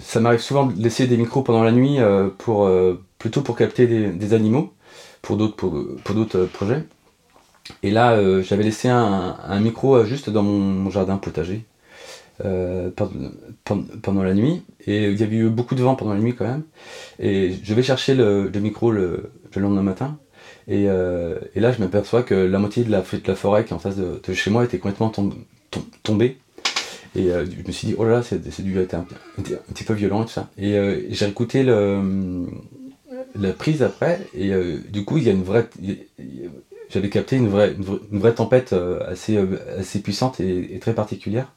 ça 0.00 0.20
m'arrive 0.20 0.40
souvent 0.40 0.66
de 0.66 0.82
laisser 0.82 1.06
des 1.06 1.16
micros 1.16 1.40
pendant 1.40 1.62
la 1.62 1.72
nuit 1.72 1.96
pour 2.36 2.70
plutôt 3.18 3.40
pour 3.40 3.56
capter 3.56 3.86
des, 3.86 4.34
animaux 4.34 4.74
pour 5.22 5.38
d'autres 5.38 6.44
projets. 6.52 6.84
Et 7.82 7.90
là, 7.90 8.42
j'avais 8.42 8.64
laissé 8.64 8.88
un, 8.88 9.60
micro 9.60 10.04
juste 10.04 10.28
dans 10.28 10.42
mon 10.42 10.90
jardin 10.90 11.16
potager 11.16 11.64
euh, 12.44 12.90
pendant, 14.02 14.22
la 14.22 14.34
nuit. 14.34 14.62
Et 14.86 15.10
il 15.10 15.18
y 15.18 15.22
avait 15.22 15.36
eu 15.36 15.48
beaucoup 15.48 15.74
de 15.74 15.82
vent 15.82 15.94
pendant 15.96 16.14
la 16.14 16.20
nuit 16.20 16.34
quand 16.34 16.46
même. 16.46 16.62
Et 17.18 17.52
je 17.62 17.74
vais 17.74 17.82
chercher 17.82 18.14
le, 18.14 18.48
le 18.48 18.60
micro 18.60 18.90
le, 18.90 19.30
le 19.54 19.62
lendemain 19.62 19.82
matin. 19.82 20.18
Et, 20.66 20.84
euh, 20.88 21.38
et 21.54 21.60
là, 21.60 21.72
je 21.72 21.80
m'aperçois 21.80 22.22
que 22.22 22.34
la 22.34 22.58
moitié 22.58 22.84
de 22.84 22.90
la, 22.90 23.00
de 23.00 23.26
la 23.26 23.34
forêt 23.34 23.64
qui 23.64 23.70
est 23.70 23.76
en 23.76 23.78
face 23.78 23.96
de, 23.96 24.20
chez 24.34 24.50
moi 24.50 24.64
était 24.64 24.78
complètement 24.78 25.08
tom- 25.08 25.34
tom- 25.70 25.84
tombée. 26.02 26.36
Et 27.16 27.30
euh, 27.30 27.46
je 27.46 27.66
me 27.66 27.72
suis 27.72 27.88
dit, 27.88 27.94
oh 27.98 28.04
là 28.04 28.10
là, 28.16 28.22
c'est 28.22 28.60
dû 28.62 28.78
être 28.78 28.94
un, 28.94 29.06
un 29.38 29.42
petit- 29.42 29.54
un 29.54 29.72
petit 29.72 29.84
peu 29.84 29.94
violent 29.94 30.22
et 30.22 30.26
tout 30.26 30.32
ça. 30.32 30.50
Et 30.58 30.76
euh, 30.76 31.00
j'ai 31.08 31.26
écouté 31.26 31.62
le, 31.62 32.46
la 33.34 33.52
prise 33.52 33.82
après, 33.82 34.20
et 34.34 34.52
euh, 34.52 34.76
du 34.90 35.04
coup, 35.04 35.16
il 35.16 35.24
y 35.24 35.28
a 35.30 35.32
une 35.32 35.42
vraie. 35.42 35.68
J'avais 36.90 37.08
capté 37.08 37.36
une 37.36 37.48
vraie, 37.48 37.74
une 38.12 38.18
vraie, 38.18 38.34
tempête 38.34 38.74
assez, 39.06 39.38
assez 39.78 40.00
puissante 40.00 40.40
et 40.40 40.78
très 40.80 40.94
particulière. 40.94 41.52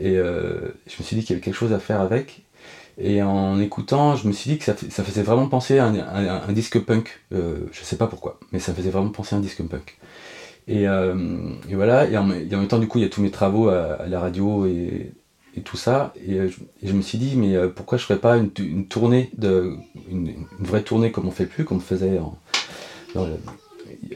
Et 0.00 0.16
euh, 0.16 0.74
je 0.86 0.96
me 0.98 1.04
suis 1.04 1.16
dit 1.16 1.22
qu'il 1.22 1.30
y 1.30 1.32
avait 1.34 1.44
quelque 1.44 1.54
chose 1.54 1.72
à 1.72 1.78
faire 1.78 2.00
avec. 2.00 2.42
Et 2.96 3.22
en 3.22 3.58
écoutant, 3.58 4.14
je 4.14 4.28
me 4.28 4.32
suis 4.32 4.50
dit 4.50 4.58
que 4.58 4.64
ça, 4.64 4.74
ça 4.76 5.02
faisait 5.02 5.22
vraiment 5.22 5.48
penser 5.48 5.78
à 5.78 5.86
un, 5.86 6.48
un- 6.48 6.52
disque 6.52 6.78
punk. 6.78 7.20
Euh, 7.32 7.58
je 7.72 7.82
sais 7.82 7.96
pas 7.96 8.06
pourquoi, 8.06 8.38
mais 8.52 8.60
ça 8.60 8.72
faisait 8.72 8.90
vraiment 8.90 9.10
penser 9.10 9.34
à 9.34 9.38
un 9.38 9.40
disque 9.40 9.62
punk. 9.62 9.98
Et, 10.68 10.88
euh, 10.88 11.14
voilà, 11.72 12.08
et 12.08 12.16
en, 12.16 12.24
même 12.24 12.68
temps, 12.68 12.78
du 12.78 12.86
coup, 12.86 12.98
il 12.98 13.02
y 13.02 13.04
a 13.04 13.10
tous 13.10 13.20
mes 13.20 13.32
travaux 13.32 13.68
à, 13.68 14.06
la 14.06 14.20
radio 14.20 14.66
et, 14.66 15.12
tout 15.64 15.76
ça. 15.76 16.14
Et, 16.24 16.38
je, 16.82 16.92
me 16.92 17.02
suis 17.02 17.18
dit, 17.18 17.36
mais 17.36 17.56
pourquoi 17.68 17.98
je 17.98 18.04
ferais 18.04 18.18
pas 18.18 18.36
une, 18.36 18.50
une 18.60 18.86
tournée, 18.86 19.30
de, 19.36 19.76
une, 20.08 20.46
vraie 20.60 20.82
tournée 20.82 21.10
comme 21.10 21.26
on 21.26 21.32
fait 21.32 21.46
plus, 21.46 21.64
comme 21.64 21.78
on 21.78 21.80
faisait 21.80 22.18
en, 22.18 22.38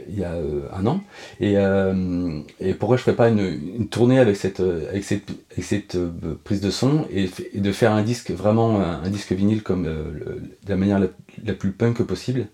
il 0.08 0.18
y 0.18 0.24
a 0.24 0.32
euh, 0.32 0.68
un 0.72 0.86
an. 0.86 1.02
Et, 1.40 1.54
euh, 1.56 2.40
et 2.60 2.74
pourquoi 2.74 2.96
je 2.96 3.02
ferais 3.02 3.16
pas 3.16 3.28
une, 3.28 3.88
tournée 3.88 4.18
avec 4.18 4.36
cette, 4.36 4.60
euh, 4.60 4.88
avec 4.88 5.04
cette, 5.04 5.30
avec 5.52 5.64
cette 5.64 5.96
prise 6.44 6.60
de 6.60 6.70
son 6.70 7.06
et, 7.10 7.28
de 7.54 7.72
faire 7.72 7.92
un 7.92 8.02
disque, 8.02 8.30
vraiment 8.30 8.80
un, 8.80 9.08
disque 9.10 9.32
vinyle 9.32 9.62
comme 9.62 9.84
de 9.84 10.40
la 10.68 10.76
manière 10.76 10.98
la, 10.98 11.08
la 11.44 11.52
plus 11.54 11.72
punk 11.72 12.02
possible 12.02 12.46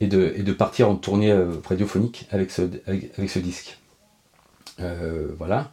et 0.00 0.06
de, 0.06 0.32
et 0.36 0.42
de 0.42 0.52
partir 0.52 0.88
en 0.88 0.96
tournée 0.96 1.34
radiophonique 1.66 2.26
avec 2.30 2.50
ce, 2.50 2.62
avec, 2.86 3.30
ce 3.30 3.38
disque. 3.38 3.78
Voilà. 5.38 5.72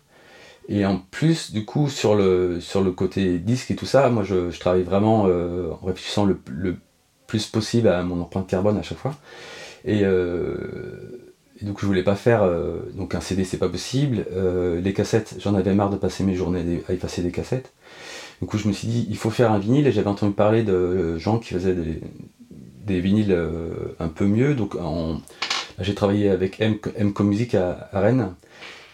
Et 0.67 0.85
en 0.85 0.99
plus, 0.99 1.51
du 1.51 1.65
coup, 1.65 1.89
sur 1.89 2.13
le, 2.13 2.61
sur 2.61 2.81
le 2.81 2.91
côté 2.91 3.39
disque 3.39 3.71
et 3.71 3.75
tout 3.75 3.87
ça, 3.87 4.07
moi 4.09 4.23
je, 4.23 4.55
travaille 4.59 4.83
vraiment 4.83 5.23
en 5.23 5.85
réfléchissant 5.85 6.25
le, 6.25 6.39
le, 6.47 6.77
plus 7.29 7.45
possible 7.45 7.87
à 7.87 8.01
mon 8.03 8.19
empreinte 8.21 8.47
carbone 8.47 8.77
à 8.77 8.81
chaque 8.81 8.97
fois. 8.97 9.15
Et, 9.85 10.01
euh, 10.03 10.55
et 11.61 11.65
donc 11.65 11.79
je 11.79 11.85
voulais 11.85 12.03
pas 12.03 12.15
faire. 12.15 12.43
Euh, 12.43 12.79
donc 12.93 13.15
un 13.15 13.21
CD 13.21 13.43
c'est 13.43 13.57
pas 13.57 13.69
possible. 13.69 14.25
Euh, 14.31 14.81
les 14.81 14.93
cassettes, 14.93 15.35
j'en 15.39 15.55
avais 15.55 15.73
marre 15.73 15.89
de 15.89 15.97
passer 15.97 16.23
mes 16.23 16.35
journées 16.35 16.81
à 16.87 16.93
effacer 16.93 17.21
des 17.21 17.31
cassettes. 17.31 17.71
Du 18.41 18.47
coup 18.47 18.57
je 18.57 18.67
me 18.67 18.73
suis 18.73 18.87
dit 18.87 19.07
il 19.09 19.17
faut 19.17 19.29
faire 19.29 19.51
un 19.51 19.59
vinyle 19.59 19.87
et 19.87 19.91
j'avais 19.91 20.07
entendu 20.07 20.33
parler 20.33 20.63
de 20.63 21.17
gens 21.17 21.39
qui 21.39 21.53
faisaient 21.53 21.73
des, 21.73 22.01
des 22.85 23.01
vinyles 23.01 23.37
un 23.99 24.07
peu 24.07 24.25
mieux. 24.25 24.55
Donc 24.55 24.77
j'ai 25.79 25.95
travaillé 25.95 26.29
avec 26.29 26.59
M, 26.61 26.77
M 26.95 27.13
Music 27.19 27.55
à, 27.55 27.89
Rennes. 27.93 28.33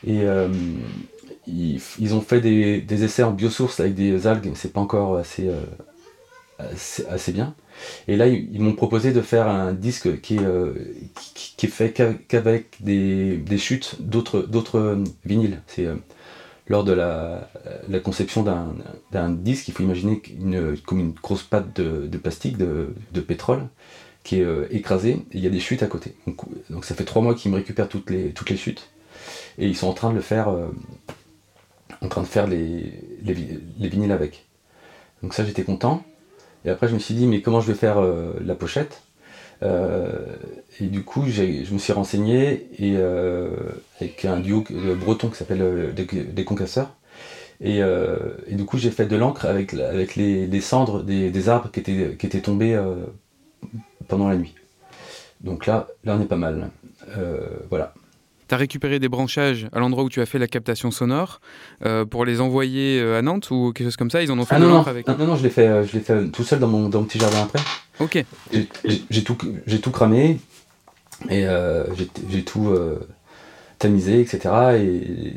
Et 0.07 0.21
ils, 1.47 1.79
ils, 1.99 2.13
ont 2.15 2.21
fait 2.21 2.41
des, 2.41 2.81
des, 2.81 3.03
essais 3.03 3.21
en 3.21 3.31
biosource 3.31 3.79
avec 3.79 3.93
des 3.93 4.25
algues, 4.25 4.51
c'est 4.55 4.73
pas 4.73 4.81
encore 4.81 5.17
assez, 5.17 5.47
assez, 6.57 7.05
assez, 7.07 7.31
bien. 7.31 7.53
Et 8.07 8.15
là, 8.15 8.27
ils, 8.27 8.61
m'ont 8.61 8.73
proposé 8.73 9.11
de 9.11 9.21
faire 9.21 9.47
un 9.47 9.73
disque 9.73 10.21
qui 10.21 10.35
est, 10.35 10.43
euh, 10.43 10.73
qui, 11.33 11.65
est 11.65 11.69
fait 11.69 11.91
qu'avec 11.91 12.81
des, 12.81 13.37
des, 13.37 13.57
chutes 13.57 13.97
d'autres 14.01 15.03
vinyles. 15.25 15.61
C'est 15.67 15.87
lors 16.67 16.83
de 16.83 16.93
la, 16.93 17.49
conception 18.03 18.43
d'un 19.11 19.29
disque, 19.29 19.67
il 19.67 19.73
faut 19.73 19.83
imaginer 19.83 20.21
comme 20.85 20.99
une 20.99 21.11
grosse 21.11 21.43
pâte 21.43 21.75
de, 21.79 22.17
plastique, 22.17 22.57
de, 22.57 22.93
de 23.11 23.21
pétrole, 23.21 23.67
qui 24.23 24.39
est 24.39 24.43
euh, 24.43 24.65
écrasé, 24.71 25.11
et 25.11 25.25
il 25.35 25.41
y 25.41 25.47
a 25.47 25.51
des 25.51 25.59
chutes 25.59 25.83
à 25.83 25.87
côté. 25.87 26.15
Donc, 26.69 26.85
ça 26.85 26.95
fait 26.95 27.05
trois 27.05 27.21
mois 27.21 27.35
qu'ils 27.35 27.51
me 27.51 27.57
récupèrent 27.57 27.87
toutes 27.87 28.09
les, 28.09 28.31
toutes 28.31 28.49
les 28.49 28.57
chutes, 28.57 28.89
et 29.59 29.67
ils 29.67 29.75
sont 29.75 29.87
en 29.87 29.93
train 29.93 30.09
de 30.09 30.15
le 30.15 30.21
faire, 30.21 30.49
euh, 30.49 30.67
en 32.01 32.07
train 32.07 32.21
de 32.21 32.27
faire 32.27 32.47
les, 32.47 32.93
les, 33.21 33.35
les 33.77 33.87
vinyles 33.87 34.11
avec. 34.11 34.45
Donc 35.21 35.33
ça 35.33 35.45
j'étais 35.45 35.63
content, 35.63 36.03
et 36.65 36.69
après 36.69 36.87
je 36.87 36.93
me 36.93 36.99
suis 36.99 37.13
dit 37.13 37.27
mais 37.27 37.41
comment 37.41 37.61
je 37.61 37.67
vais 37.67 37.77
faire 37.77 37.99
euh, 37.99 38.33
la 38.43 38.55
pochette? 38.55 39.01
Et 40.79 40.87
du 40.87 41.03
coup 41.03 41.23
je 41.27 41.73
me 41.73 41.79
suis 41.79 41.93
renseigné, 41.93 42.67
et 42.77 42.97
avec 43.99 44.25
un 44.25 44.39
duo 44.39 44.63
breton 44.99 45.29
qui 45.29 45.37
s'appelle 45.37 45.93
des, 45.95 46.43
Concasseurs, 46.43 46.91
et, 47.61 47.81
du 48.51 48.65
coup 48.65 48.77
j'ai 48.77 48.91
fait 48.91 49.07
de 49.07 49.15
l'encre 49.15 49.45
avec, 49.45 49.73
avec 49.73 50.15
les, 50.15 50.61
cendres 50.61 51.01
des, 51.01 51.31
des, 51.31 51.49
arbres 51.49 51.71
qui 51.71 51.79
étaient, 51.79 52.15
qui 52.19 52.27
étaient 52.27 52.41
tombés 52.41 52.79
pendant 54.07 54.27
la 54.27 54.35
nuit. 54.35 54.53
Donc 55.41 55.65
là, 55.65 55.87
là 56.03 56.15
on 56.17 56.21
est 56.21 56.27
pas 56.27 56.35
mal. 56.35 56.69
Euh, 57.17 57.39
voilà. 57.69 57.93
Tu 58.47 58.53
as 58.53 58.57
récupéré 58.57 58.99
des 58.99 59.09
branchages 59.09 59.67
à 59.71 59.79
l'endroit 59.79 60.03
où 60.03 60.09
tu 60.09 60.21
as 60.21 60.25
fait 60.25 60.39
la 60.39 60.47
captation 60.47 60.91
sonore 60.91 61.41
euh, 61.83 62.05
pour 62.05 62.25
les 62.25 62.41
envoyer 62.41 63.01
à 63.01 63.21
Nantes 63.21 63.49
ou 63.51 63.71
quelque 63.73 63.87
chose 63.87 63.97
comme 63.97 64.11
ça? 64.11 64.21
Ils 64.21 64.31
en 64.31 64.37
ont 64.39 64.45
fait 64.45 64.55
ah, 64.55 64.59
non, 64.59 64.69
non, 64.69 64.81
avec 64.81 65.07
non, 65.07 65.17
non, 65.17 65.35
je 65.35 65.43
l'ai 65.43 65.49
fait, 65.49 65.83
je 65.85 65.99
fait 65.99 66.31
tout 66.31 66.43
seul 66.43 66.59
dans 66.59 66.67
mon, 66.67 66.89
dans 66.89 66.99
mon 67.01 67.05
petit 67.05 67.19
jardin 67.19 67.41
après. 67.43 67.59
Ok. 67.99 68.23
J'ai 69.09 69.23
tout, 69.23 69.37
tout 69.81 69.91
cramé 69.91 70.39
et 71.29 71.47
euh, 71.47 71.85
j'ai 72.29 72.43
tout 72.43 72.69
euh, 72.69 72.99
tamisé, 73.79 74.19
etc. 74.21 74.39
Et 74.77 75.33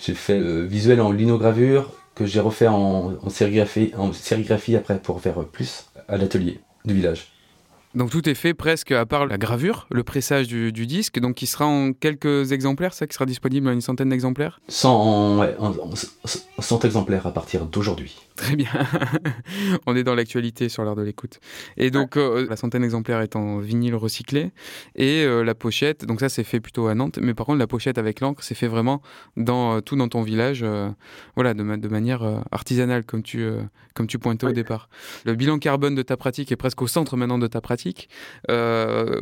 j'ai 0.00 0.14
fait 0.14 0.38
le 0.38 0.64
visuel 0.64 1.00
en 1.00 1.12
linogravure 1.12 1.92
que 2.14 2.26
j'ai 2.26 2.40
refait 2.40 2.68
en, 2.68 3.12
en, 3.22 3.30
sérigraphie, 3.30 3.92
en 3.96 4.12
sérigraphie 4.12 4.76
après 4.76 4.98
pour 4.98 5.20
faire 5.20 5.44
plus 5.44 5.86
à 6.08 6.16
l'atelier 6.16 6.60
du 6.84 6.94
village. 6.94 7.32
Donc 7.96 8.10
tout 8.10 8.28
est 8.28 8.34
fait 8.34 8.52
presque 8.52 8.92
à 8.92 9.06
part 9.06 9.24
la 9.24 9.38
gravure, 9.38 9.86
le 9.90 10.04
pressage 10.04 10.48
du, 10.48 10.70
du 10.70 10.86
disque, 10.86 11.18
donc 11.18 11.34
qui 11.34 11.46
sera 11.46 11.64
en 11.64 11.94
quelques 11.94 12.52
exemplaires, 12.52 12.92
ça 12.92 13.06
qui 13.06 13.14
sera 13.14 13.24
disponible 13.24 13.68
en 13.68 13.72
une 13.72 13.80
centaine 13.80 14.10
d'exemplaires 14.10 14.60
100, 14.68 15.38
ouais, 15.38 15.56
100 16.58 16.84
exemplaires 16.84 17.26
à 17.26 17.32
partir 17.32 17.64
d'aujourd'hui. 17.64 18.14
Très 18.36 18.54
bien. 18.54 18.68
On 19.86 19.96
est 19.96 20.04
dans 20.04 20.14
l'actualité 20.14 20.68
sur 20.68 20.84
l'art 20.84 20.94
de 20.94 21.00
l'écoute. 21.00 21.40
Et 21.78 21.90
donc, 21.90 22.18
euh, 22.18 22.46
la 22.48 22.56
centaine 22.56 22.82
d'exemplaires 22.82 23.22
est 23.22 23.34
en 23.34 23.58
vinyle 23.60 23.94
recyclé. 23.94 24.52
Et 24.94 25.24
euh, 25.24 25.42
la 25.42 25.54
pochette, 25.54 26.04
donc 26.04 26.20
ça, 26.20 26.28
c'est 26.28 26.44
fait 26.44 26.60
plutôt 26.60 26.86
à 26.86 26.94
Nantes. 26.94 27.18
Mais 27.22 27.32
par 27.32 27.46
contre, 27.46 27.58
la 27.58 27.66
pochette 27.66 27.96
avec 27.96 28.20
l'encre, 28.20 28.42
c'est 28.44 28.54
fait 28.54 28.68
vraiment 28.68 29.00
dans, 29.38 29.76
euh, 29.76 29.80
tout 29.80 29.96
dans 29.96 30.08
ton 30.08 30.20
village, 30.20 30.64
voilà, 31.34 31.54
de, 31.54 31.62
ma 31.62 31.78
de 31.78 31.88
manière 31.88 32.42
artisanale, 32.50 33.04
comme 33.04 33.22
tu, 33.22 33.48
comme 33.94 34.06
tu 34.06 34.18
pointais 34.18 34.46
au 34.46 34.52
départ. 34.52 34.90
Le 35.24 35.34
bilan 35.34 35.58
carbone 35.58 35.94
de 35.94 36.02
ta 36.02 36.18
pratique 36.18 36.52
est 36.52 36.56
presque 36.56 36.82
au 36.82 36.86
centre 36.86 37.16
maintenant 37.16 37.38
de 37.38 37.46
ta 37.46 37.62
pratique. 37.62 37.85
Euh, 38.50 39.20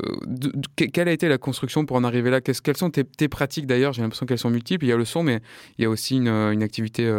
quelle 0.76 1.08
a 1.08 1.12
été 1.12 1.28
la 1.28 1.38
construction 1.38 1.86
pour 1.86 1.96
en 1.96 2.04
arriver 2.04 2.30
là? 2.30 2.40
Qu 2.40 2.52
Quelles 2.62 2.76
sont 2.76 2.90
tes, 2.90 3.28
pratiques 3.28 3.66
d'ailleurs? 3.66 3.92
J'ai 3.92 4.02
l'impression 4.02 4.26
qu'elles 4.26 4.38
sont 4.38 4.50
multiples. 4.50 4.84
Il 4.84 4.88
y 4.88 4.92
a 4.92 4.96
le 4.96 5.04
son, 5.04 5.22
mais 5.22 5.40
il 5.78 5.82
y 5.82 5.84
a 5.86 5.90
aussi 5.90 6.16
une, 6.16 6.28
une 6.28 6.62
activité 6.62 7.10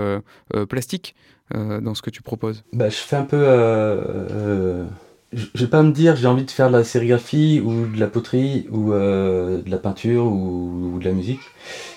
plastique 0.69 1.15
euh, 1.53 1.79
dans 1.79 1.93
ce 1.93 2.01
que 2.01 2.09
tu 2.09 2.23
proposes 2.23 2.63
bah, 2.73 2.89
Je 2.89 2.95
fais 2.95 3.17
un 3.17 3.23
peu. 3.23 3.37
Euh, 3.37 4.01
euh, 4.31 4.85
je 5.31 5.59
vais 5.59 5.69
pas 5.69 5.83
me 5.83 5.91
dire 5.91 6.15
j'ai 6.15 6.27
envie 6.27 6.45
de 6.45 6.49
faire 6.49 6.69
de 6.69 6.77
la 6.77 6.83
sérigraphie 6.83 7.61
ou 7.63 7.85
de 7.85 7.99
la 7.99 8.07
poterie 8.07 8.65
ou 8.71 8.93
euh, 8.93 9.61
de 9.61 9.69
la 9.69 9.77
peinture 9.77 10.25
ou, 10.25 10.97
de 10.99 11.05
la 11.05 11.11
musique. 11.11 11.41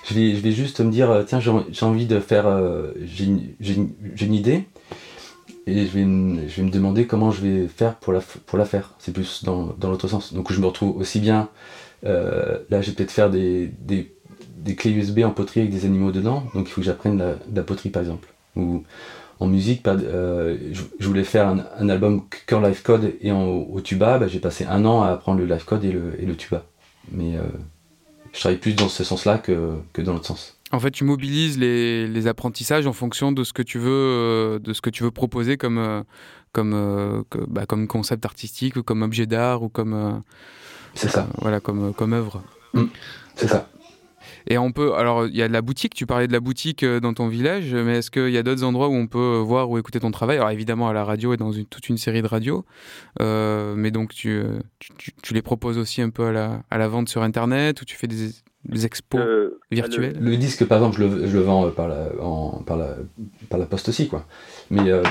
Je 0.05 0.15
vais, 0.15 0.51
juste 0.51 0.81
me 0.81 0.91
dire 0.91 1.25
tiens, 1.27 1.41
j'ai 1.41 1.87
envie 1.87 2.07
de 2.07 2.21
faire. 2.21 2.47
j'ai 3.07 3.25
une, 3.25 4.35
idée 4.35 4.65
et 5.69 5.87
je 5.87 5.93
vais, 5.93 6.05
me, 6.05 6.49
je 6.49 6.57
vais 6.57 6.63
me 6.63 6.71
demander 6.71 7.07
comment 7.07 7.31
je 7.31 7.43
vais 7.43 7.69
faire 7.69 7.95
pour 7.97 8.13
la, 8.13 8.21
pour 8.47 8.59
la 8.59 8.65
faire. 8.65 8.95
C'est 8.99 9.13
plus 9.13 9.45
dans, 9.45 9.75
dans 9.79 9.91
l'autre 9.91 10.09
sens. 10.09 10.33
Donc 10.33 10.53
je 10.53 10.61
me 10.61 10.67
retrouve 10.67 10.97
aussi 10.97 11.21
bien. 11.21 11.49
là, 12.03 12.81
je 12.81 12.91
vais 12.91 12.93
peut-être 12.93 13.11
faire 13.11 13.31
des, 13.31 13.71
des, 13.81 14.13
des, 14.57 14.75
clés 14.75 14.93
USB 14.93 15.21
en 15.25 15.31
poterie 15.31 15.61
avec 15.61 15.73
des 15.73 15.85
animaux 15.85 16.13
dedans. 16.13 16.45
Donc 16.55 16.69
il 16.69 16.71
faut 16.71 16.81
que 16.81 16.87
j'apprenne 16.87 17.19
la, 17.19 17.35
la 17.55 17.63
poterie 17.63 17.91
par 17.91 18.03
exemple. 18.03 18.29
Ou 18.57 18.83
en 19.41 19.47
musique, 19.47 19.87
euh, 19.87 20.57
je, 20.73 21.07
voulais 21.07 21.25
faire 21.25 21.49
un, 21.49 21.89
album 21.89 22.25
cœur 22.47 22.61
live 22.61 22.83
code 22.83 23.15
et 23.21 23.31
en, 23.31 23.47
au 23.47 23.81
tuba, 23.81 24.19
bah, 24.19 24.27
j'ai 24.27 24.41
passé 24.41 24.65
un 24.65 24.85
an 24.85 25.03
à 25.03 25.11
apprendre 25.11 25.39
le 25.39 25.47
live 25.47 25.65
code 25.65 25.85
et 25.85 25.93
le, 25.93 26.21
et 26.21 26.27
le 26.27 26.37
tuba. 26.37 26.65
Mais 27.13 27.37
euh, 27.37 27.43
je 28.33 28.41
travaille 28.41 28.59
plus 28.59 28.75
dans 28.75 28.89
ce 28.89 29.05
sens-là 29.05 29.39
que, 29.39 29.75
que 29.93 30.03
dans 30.03 30.13
l'autre 30.13 30.27
sens. 30.27 30.58
En 30.71 30.81
fait, 30.81 30.91
tu 30.91 31.05
mobilises 31.05 31.59
les, 31.59 32.07
les, 32.07 32.27
apprentissages 32.27 32.87
en 32.87 32.93
fonction 32.93 33.33
de 33.33 33.43
ce 33.43 33.53
que 33.53 33.63
tu 33.63 33.79
veux, 33.79 33.91
euh, 33.91 34.59
de 34.59 34.75
ce 34.75 34.83
que 34.83 34.91
tu 34.91 35.03
veux 35.03 35.11
proposer 35.11 35.57
comme, 35.57 35.79
euh, 35.79 36.03
comme, 36.53 36.75
euh, 36.75 37.23
que, 37.31 37.39
bah, 37.49 37.65
comme 37.65 37.87
concept 37.87 38.27
artistique 38.27 38.77
ou 38.77 38.83
comme 38.83 39.03
objet 39.03 39.27
d'art 39.27 39.63
ou 39.63 39.71
comme. 39.71 40.23
C'est 40.95 41.09
ça. 41.09 41.29
Voilà, 41.39 41.61
comme, 41.61 41.95
comme 41.95 42.13
œuvre. 42.13 42.43
Mmh, 42.75 42.85
c'est 43.35 43.49
ça. 43.49 43.69
Et 44.51 44.59
on 44.59 44.73
peut, 44.73 44.95
alors 44.95 45.27
il 45.27 45.37
y 45.37 45.43
a 45.43 45.49
de 45.49 45.53
la 45.53 45.63
boutique, 45.63 45.95
tu 45.95 46.07
parlais 46.07 46.27
de 46.27 46.33
la 46.33 46.41
boutique 46.41 46.85
dans 46.85 47.13
ton 47.13 47.29
village, 47.29 47.75
mais 47.75 47.99
est-ce 47.99 48.11
qu'il 48.11 48.31
y 48.31 48.39
a 48.39 48.43
d'autres 48.43 48.65
endroits 48.65 48.89
où 48.89 48.95
on 48.95 49.07
peut 49.07 49.37
voir 49.45 49.69
ou 49.69 49.79
écouter 49.79 50.01
ton 50.01 50.11
travail? 50.11 50.39
Alors 50.39 50.51
évidemment 50.51 50.89
à 50.89 50.95
la 50.95 51.05
radio 51.05 51.35
et 51.35 51.37
dans 51.37 51.53
une, 51.53 51.67
toute 51.67 51.89
une 51.91 51.99
série 51.99 52.23
de 52.23 52.27
radios, 52.27 52.65
mais 53.21 53.91
donc 53.91 54.15
tu, 54.15 54.43
tu, 54.79 55.13
tu, 55.23 55.35
les 55.35 55.43
proposes 55.43 55.77
aussi 55.77 56.01
un 56.01 56.09
peu 56.09 56.27
à 56.27 56.33
la, 56.33 56.63
à 56.71 56.79
la 56.79 56.89
vente 56.89 57.11
sur 57.11 57.23
Internet 57.23 57.83
ou 57.83 57.85
tu 57.85 57.97
fais 57.97 58.07
des, 58.07 58.31
des 58.65 58.87
expos 58.87 59.21
euh, 59.21 59.61
virtuels 59.71 60.17
le, 60.19 60.31
le, 60.31 60.37
disque 60.37 60.65
par 60.67 60.79
exemple 60.79 61.01
je 61.01 61.05
le, 61.05 61.27
je 61.29 61.37
le 61.37 61.43
vends 61.43 61.71
par 61.71 61.89
la, 61.89 62.09
en, 62.21 62.63
par, 62.67 62.77
la, 62.77 62.97
par 63.49 63.59
la 63.59 63.67
poste 63.67 63.89
aussi 63.89 64.09
quoi. 64.09 64.27
Mais 64.71 64.91
euh, 64.91 65.03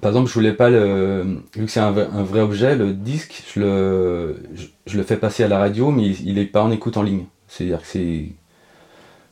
par 0.00 0.12
exemple 0.12 0.28
je 0.28 0.34
voulais 0.34 0.52
pas 0.52 0.70
le, 0.70 1.40
vu 1.56 1.64
que 1.64 1.70
c'est 1.70 1.80
un, 1.80 1.96
un, 1.96 2.22
vrai 2.22 2.40
objet, 2.40 2.76
le 2.76 2.92
disque 2.92 3.42
je 3.52 3.60
le, 3.60 4.36
je, 4.54 4.66
je, 4.86 4.96
le 4.96 5.02
fais 5.02 5.16
passer 5.16 5.42
à 5.42 5.48
la 5.48 5.58
radio 5.58 5.90
mais 5.90 6.04
il, 6.06 6.28
il 6.28 6.38
est 6.38 6.46
pas 6.46 6.62
en 6.62 6.70
écoute 6.70 6.96
en 6.96 7.02
ligne. 7.02 7.26
C'est-à-dire 7.48 7.80
que 7.82 7.86
c'est 7.86 8.32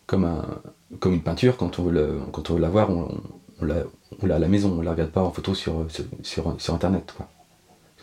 comme, 0.06 0.24
un, 0.24 0.44
comme 1.00 1.14
une 1.14 1.22
peinture, 1.22 1.56
quand 1.56 1.78
on 1.78 1.84
veut, 1.84 1.92
le, 1.92 2.18
quand 2.32 2.50
on 2.50 2.54
veut 2.54 2.60
la 2.60 2.68
voir, 2.68 2.90
on, 2.90 3.20
on, 3.60 3.64
l'a, 3.64 3.82
on 4.20 4.26
l'a 4.26 4.36
à 4.36 4.38
la 4.38 4.48
maison, 4.48 4.72
on 4.72 4.76
ne 4.76 4.84
la 4.84 4.92
regarde 4.92 5.10
pas 5.10 5.22
en 5.22 5.30
photo 5.32 5.54
sur, 5.54 5.86
sur, 5.88 6.04
sur, 6.22 6.54
sur 6.60 6.74
Internet. 6.74 7.14
Quoi. 7.16 7.28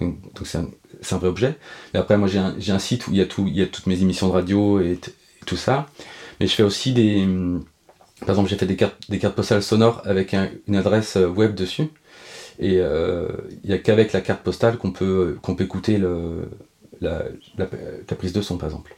Donc 0.01 0.17
c'est 0.45 0.57
un, 0.57 0.69
c'est 1.01 1.15
un 1.15 1.17
vrai 1.19 1.27
objet. 1.27 1.57
Et 1.93 1.97
après, 1.97 2.17
moi 2.17 2.27
j'ai 2.27 2.39
un, 2.39 2.55
j'ai 2.57 2.71
un 2.71 2.79
site 2.79 3.07
où 3.07 3.11
il 3.11 3.17
y, 3.17 3.21
a 3.21 3.25
tout, 3.25 3.45
il 3.47 3.55
y 3.55 3.61
a 3.61 3.67
toutes 3.67 3.87
mes 3.87 4.01
émissions 4.01 4.27
de 4.27 4.33
radio 4.33 4.79
et 4.79 4.99
tout 5.45 5.57
ça. 5.57 5.87
Mais 6.39 6.47
je 6.47 6.53
fais 6.53 6.63
aussi 6.63 6.93
des. 6.93 7.27
Par 8.21 8.29
exemple, 8.29 8.49
j'ai 8.49 8.57
fait 8.57 8.65
des 8.65 8.75
cartes, 8.75 9.35
postales 9.35 9.63
sonores 9.63 10.01
avec 10.05 10.33
un, 10.33 10.49
une 10.67 10.75
adresse 10.75 11.15
web 11.15 11.55
dessus. 11.55 11.87
Et 12.59 12.73
il 12.73 12.79
euh, 12.79 13.27
n'y 13.63 13.71
a 13.71 13.77
qu'avec 13.77 14.11
la 14.11 14.19
carte 14.19 14.43
postale 14.43 14.77
qu'on 14.77 14.91
peut, 14.91 15.37
qu'on 15.41 15.55
peut 15.55 15.63
écouter 15.63 15.97
le, 15.97 16.49
la, 16.99 17.23
la, 17.57 17.65
prise 18.17 18.33
de 18.33 18.41
son, 18.41 18.57
par 18.57 18.67
exemple. 18.67 18.97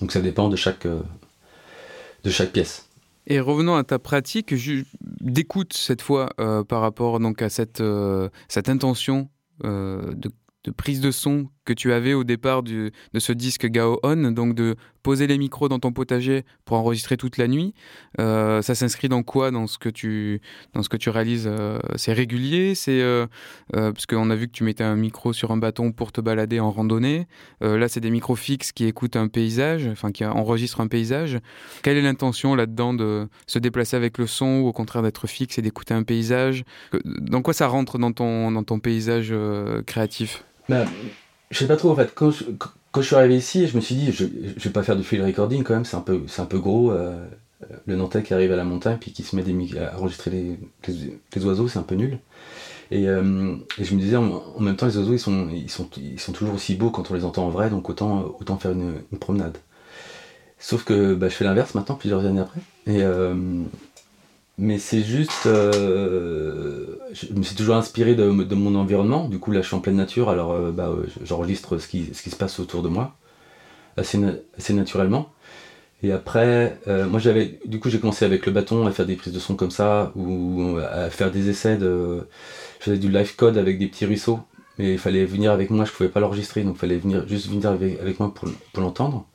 Donc 0.00 0.12
ça 0.12 0.20
dépend 0.20 0.48
de 0.48 0.56
chaque, 0.56 0.86
de 0.86 2.30
chaque 2.30 2.52
pièce. 2.52 2.86
Et 3.26 3.40
revenons 3.40 3.74
à 3.74 3.82
ta 3.82 3.98
pratique 3.98 4.54
d'écoute 5.20 5.72
cette 5.72 6.02
fois 6.02 6.30
euh, 6.38 6.62
par 6.62 6.80
rapport 6.80 7.18
donc 7.18 7.42
à 7.42 7.48
cette, 7.48 7.80
euh, 7.80 8.28
cette 8.48 8.68
intention 8.68 9.28
euh, 9.64 10.12
de, 10.14 10.30
de, 10.64 10.70
prise 10.70 11.00
de 11.00 11.10
son 11.10 11.48
que 11.66 11.74
tu 11.74 11.92
avais 11.92 12.14
au 12.14 12.24
départ 12.24 12.62
de 12.62 12.90
ce 13.18 13.32
disque 13.32 13.66
Gao 13.66 14.00
On, 14.02 14.30
donc 14.30 14.54
de 14.54 14.76
poser 15.06 15.28
les 15.28 15.38
micros 15.38 15.68
dans 15.68 15.78
ton 15.78 15.92
potager 15.92 16.44
pour 16.64 16.78
enregistrer 16.78 17.16
toute 17.16 17.36
la 17.36 17.46
nuit. 17.46 17.74
Euh, 18.18 18.60
ça 18.60 18.74
s'inscrit 18.74 19.08
dans 19.08 19.22
quoi 19.22 19.52
dans 19.52 19.68
ce 19.68 19.78
que 19.78 19.88
tu, 19.88 20.40
dans 20.74 20.82
ce 20.82 20.88
que 20.88 20.96
tu 20.96 21.10
réalises 21.10 21.46
euh, 21.46 21.78
C'est 21.94 22.12
régulier 22.12 22.74
C'est 22.74 23.00
euh, 23.02 23.28
Parce 23.70 24.06
qu'on 24.06 24.30
a 24.30 24.34
vu 24.34 24.48
que 24.48 24.52
tu 24.52 24.64
mettais 24.64 24.82
un 24.82 24.96
micro 24.96 25.32
sur 25.32 25.52
un 25.52 25.58
bâton 25.58 25.92
pour 25.92 26.10
te 26.10 26.20
balader 26.20 26.58
en 26.58 26.72
randonnée. 26.72 27.28
là, 27.60 27.88
c'est 27.88 28.00
des 28.00 28.10
micros 28.10 28.34
fixes 28.34 28.72
qui 28.72 28.84
écoutent 28.84 29.14
un 29.14 29.28
paysage, 29.28 29.86
enfin 29.86 30.10
qui 30.10 30.24
enregistrent 30.24 30.80
un 30.80 30.88
paysage. 30.88 31.38
Quelle 31.84 31.98
est 31.98 32.02
l'intention 32.02 32.56
là-dedans 32.56 32.92
de 32.92 33.28
se 33.46 33.60
déplacer 33.60 33.94
avec 33.96 34.18
le 34.18 34.26
son 34.26 34.62
ou 34.62 34.66
au 34.66 34.72
contraire 34.72 35.04
d'être 35.04 35.28
fixe 35.28 35.56
et 35.56 35.62
d'écouter 35.62 35.94
un 35.94 36.02
paysage? 36.02 36.64
Dans 37.04 37.42
quoi 37.42 37.54
ça 37.54 37.68
rentre 37.68 37.98
dans 37.98 38.10
ton, 38.10 38.50
dans 38.50 38.64
ton 38.64 38.80
paysage 38.80 39.32
créatif? 39.86 40.42
Bah, 40.68 40.84
Je 41.50 41.58
sais 41.58 41.66
pas 41.66 41.76
trop 41.76 41.90
en 41.90 41.96
fait. 41.96 42.12
Quand 42.14 42.30
je, 42.30 43.06
suis 43.06 43.16
arrivé 43.16 43.36
ici, 43.36 43.66
je 43.66 43.76
me 43.76 43.80
suis 43.80 43.94
dit, 43.94 44.12
je, 44.12 44.24
je 44.56 44.64
vais 44.64 44.72
pas 44.72 44.82
faire 44.82 44.96
du 44.96 45.04
field 45.04 45.24
recording 45.24 45.62
quand 45.62 45.74
même, 45.74 45.84
c'est 45.84 45.96
un 45.96 46.00
peu, 46.00 46.22
c'est 46.26 46.42
un 46.42 46.46
peu 46.46 46.58
gros. 46.58 46.90
Euh, 46.90 47.24
le 47.86 47.96
Nantais 47.96 48.22
qui 48.22 48.34
arrive 48.34 48.52
à 48.52 48.56
la 48.56 48.64
montagne 48.64 48.98
puis 49.00 49.12
qui 49.12 49.22
se 49.22 49.34
met 49.34 49.44
à 49.78 49.98
enregistrer 49.98 50.30
les, 50.30 50.58
les, 51.34 51.44
oiseaux, 51.44 51.68
c'est 51.68 51.78
un 51.78 51.82
peu 51.84 51.94
nul. 51.94 52.18
Et, 52.90 53.08
euh, 53.08 53.56
je 53.78 53.94
me 53.94 54.00
disais, 54.00 54.16
en, 54.16 54.60
même 54.60 54.76
temps, 54.76 54.86
les 54.86 54.96
oiseaux, 54.98 55.14
ils 55.14 55.18
sont, 55.18 55.48
ils, 55.50 55.70
sont, 55.70 55.88
ils 55.96 56.20
sont 56.20 56.32
toujours 56.32 56.54
aussi 56.54 56.74
beaux 56.74 56.90
quand 56.90 57.10
on 57.10 57.14
les 57.14 57.24
entend 57.24 57.46
en 57.46 57.50
vrai, 57.50 57.70
donc 57.70 57.88
autant, 57.88 58.36
autant 58.38 58.56
faire 58.58 58.72
une, 58.72 59.00
promenade. 59.18 59.58
Sauf 60.58 60.84
que 60.84 61.14
bah, 61.14 61.28
je 61.28 61.34
fais 61.34 61.44
l'inverse 61.44 61.74
maintenant, 61.74 61.96
plusieurs 61.96 62.24
années 62.24 62.40
après. 62.40 62.60
Et, 62.86 63.02
euh, 63.02 63.34
mais 64.58 64.78
c'est 64.78 65.02
juste. 65.02 65.46
Euh, 65.46 66.96
je 67.12 67.32
me 67.34 67.42
suis 67.42 67.56
toujours 67.56 67.76
inspiré 67.76 68.14
de, 68.14 68.30
de, 68.30 68.54
mon 68.54 68.74
environnement. 68.74 69.28
Du 69.28 69.38
coup, 69.38 69.52
là, 69.52 69.60
je 69.60 69.66
suis 69.66 69.76
en 69.76 69.80
pleine 69.80 69.96
nature, 69.96 70.30
alors 70.30 70.52
euh, 70.52 70.70
bah, 70.72 70.92
j'enregistre 71.22 71.78
ce 71.78 71.86
qui, 71.88 72.14
ce 72.14 72.22
qui 72.22 72.30
se 72.30 72.36
passe 72.36 72.58
autour 72.58 72.82
de 72.82 72.88
moi, 72.88 73.14
assez, 73.96 74.18
assez 74.56 74.72
naturellement. 74.74 75.30
Et 76.02 76.12
après, 76.12 76.78
euh, 76.88 77.06
moi, 77.08 77.20
j'avais. 77.20 77.58
Du 77.66 77.80
coup, 77.80 77.90
j'ai 77.90 78.00
commencé 78.00 78.24
avec 78.24 78.46
le 78.46 78.52
bâton 78.52 78.86
à 78.86 78.92
faire 78.92 79.06
des 79.06 79.16
prises 79.16 79.34
de 79.34 79.38
son 79.38 79.56
comme 79.56 79.70
ça, 79.70 80.12
ou 80.16 80.78
à 80.78 81.10
faire 81.10 81.30
des 81.30 81.50
essais 81.50 81.76
de. 81.76 82.26
Je 82.80 82.84
faisais 82.84 82.98
du 82.98 83.10
live 83.10 83.36
code 83.36 83.58
avec 83.58 83.78
des 83.78 83.88
petits 83.88 84.06
ruisseaux, 84.06 84.40
mais 84.78 84.92
il 84.94 84.98
fallait 84.98 85.24
venir 85.26 85.52
avec 85.52 85.70
moi, 85.70 85.84
je 85.84 85.92
pouvais 85.92 86.08
pas 86.08 86.20
l'enregistrer, 86.20 86.62
donc 86.64 86.76
il 86.76 86.80
fallait 86.80 86.98
venir, 86.98 87.26
juste 87.28 87.48
venir 87.48 87.70
avec, 87.70 88.00
avec 88.00 88.20
moi 88.20 88.32
pour, 88.34 88.48
pour 88.72 88.82
l'entendre. 88.82 89.26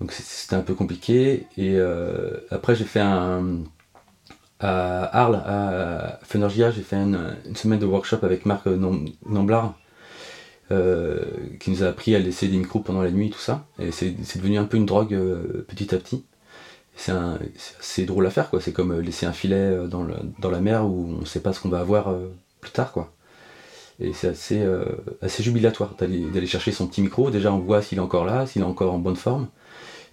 Donc 0.00 0.12
c'était 0.12 0.56
un 0.56 0.60
peu 0.62 0.74
compliqué. 0.74 1.46
Et 1.58 1.78
après, 2.50 2.74
j'ai 2.76 2.84
fait 2.84 3.00
un 3.00 3.64
à 4.60 5.04
Arles, 5.04 5.36
à 5.36 6.18
Fenergia, 6.22 6.70
j'ai 6.70 6.82
fait 6.82 6.96
une, 6.96 7.36
semaine 7.54 7.78
de 7.78 7.86
workshop 7.86 8.18
avec 8.22 8.46
Marc 8.46 8.66
Namblard, 8.66 9.74
euh, 10.70 11.22
qui 11.60 11.70
nous 11.70 11.82
a 11.82 11.86
appris 11.86 12.14
à 12.14 12.18
laisser 12.18 12.46
des 12.46 12.58
micros 12.58 12.80
pendant 12.80 13.00
la 13.00 13.10
nuit, 13.10 13.30
tout 13.30 13.38
ça. 13.38 13.64
Et 13.78 13.90
c'est 13.90 14.14
devenu 14.36 14.58
un 14.58 14.64
peu 14.64 14.76
une 14.76 14.84
drogue 14.84 15.14
euh, 15.14 15.64
petit 15.66 15.94
à 15.94 15.98
petit. 15.98 16.24
C'est 16.94 18.04
drôle 18.04 18.26
à 18.26 18.30
faire, 18.30 18.50
quoi. 18.50 18.60
C'est 18.60 18.72
comme 18.72 19.00
laisser 19.00 19.24
un 19.24 19.32
filet 19.32 19.56
euh, 19.56 19.86
dans, 19.86 20.04
la 20.50 20.60
mer 20.60 20.84
où 20.84 21.14
on 21.16 21.20
ne 21.20 21.24
sait 21.24 21.40
pas 21.40 21.54
ce 21.54 21.60
qu'on 21.60 21.70
va 21.70 21.80
avoir 21.80 22.14
plus 22.60 22.72
tard, 22.72 22.92
quoi. 22.92 23.12
Et 24.00 24.12
c'est 24.12 24.28
assez, 24.28 24.62
jubilatoire 25.38 25.96
d'aller 25.98 26.46
chercher 26.46 26.72
son 26.72 26.86
petit 26.86 27.00
micro. 27.00 27.30
Déjà, 27.30 27.52
on 27.52 27.60
voit 27.60 27.80
s'il 27.80 27.98
est 27.98 28.02
encore 28.02 28.26
là, 28.26 28.46
s'il 28.46 28.62
est 28.62 28.66
encore 28.66 28.92
en 28.92 28.98
bonne 28.98 29.16
forme. 29.16 29.48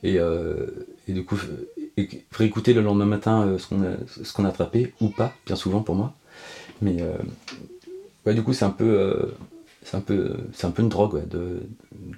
Et, 0.03 0.17
du 1.09 1.25
coup, 1.25 1.37
réécouter 2.31 2.73
le 2.73 2.81
lendemain 2.81 3.05
matin 3.05 3.45
euh, 3.45 3.57
ce 3.57 3.67
qu'on 3.67 4.43
a, 4.43 4.47
a 4.47 4.49
attrapé, 4.49 4.93
ou 5.01 5.09
pas, 5.09 5.33
bien 5.45 5.55
souvent 5.55 5.81
pour 5.81 5.95
moi. 5.95 6.13
Mais 6.81 6.97
euh, 7.01 8.33
du 8.33 8.43
coup, 8.43 8.53
c'est 8.53 8.65
un 8.65 8.71
peu. 8.71 8.85
Euh, 8.85 9.35
c'est 9.83 9.97
un, 9.97 10.01
peu, 10.01 10.33
un 10.63 10.71
peu 10.71 10.81
une 10.81 10.89
drogue 10.89 11.27
de 11.29 11.61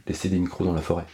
laisser 0.08 0.30
des 0.30 0.40
micros 0.40 0.64
dans 0.64 0.72
la 0.72 0.82
forêt. 0.82 1.06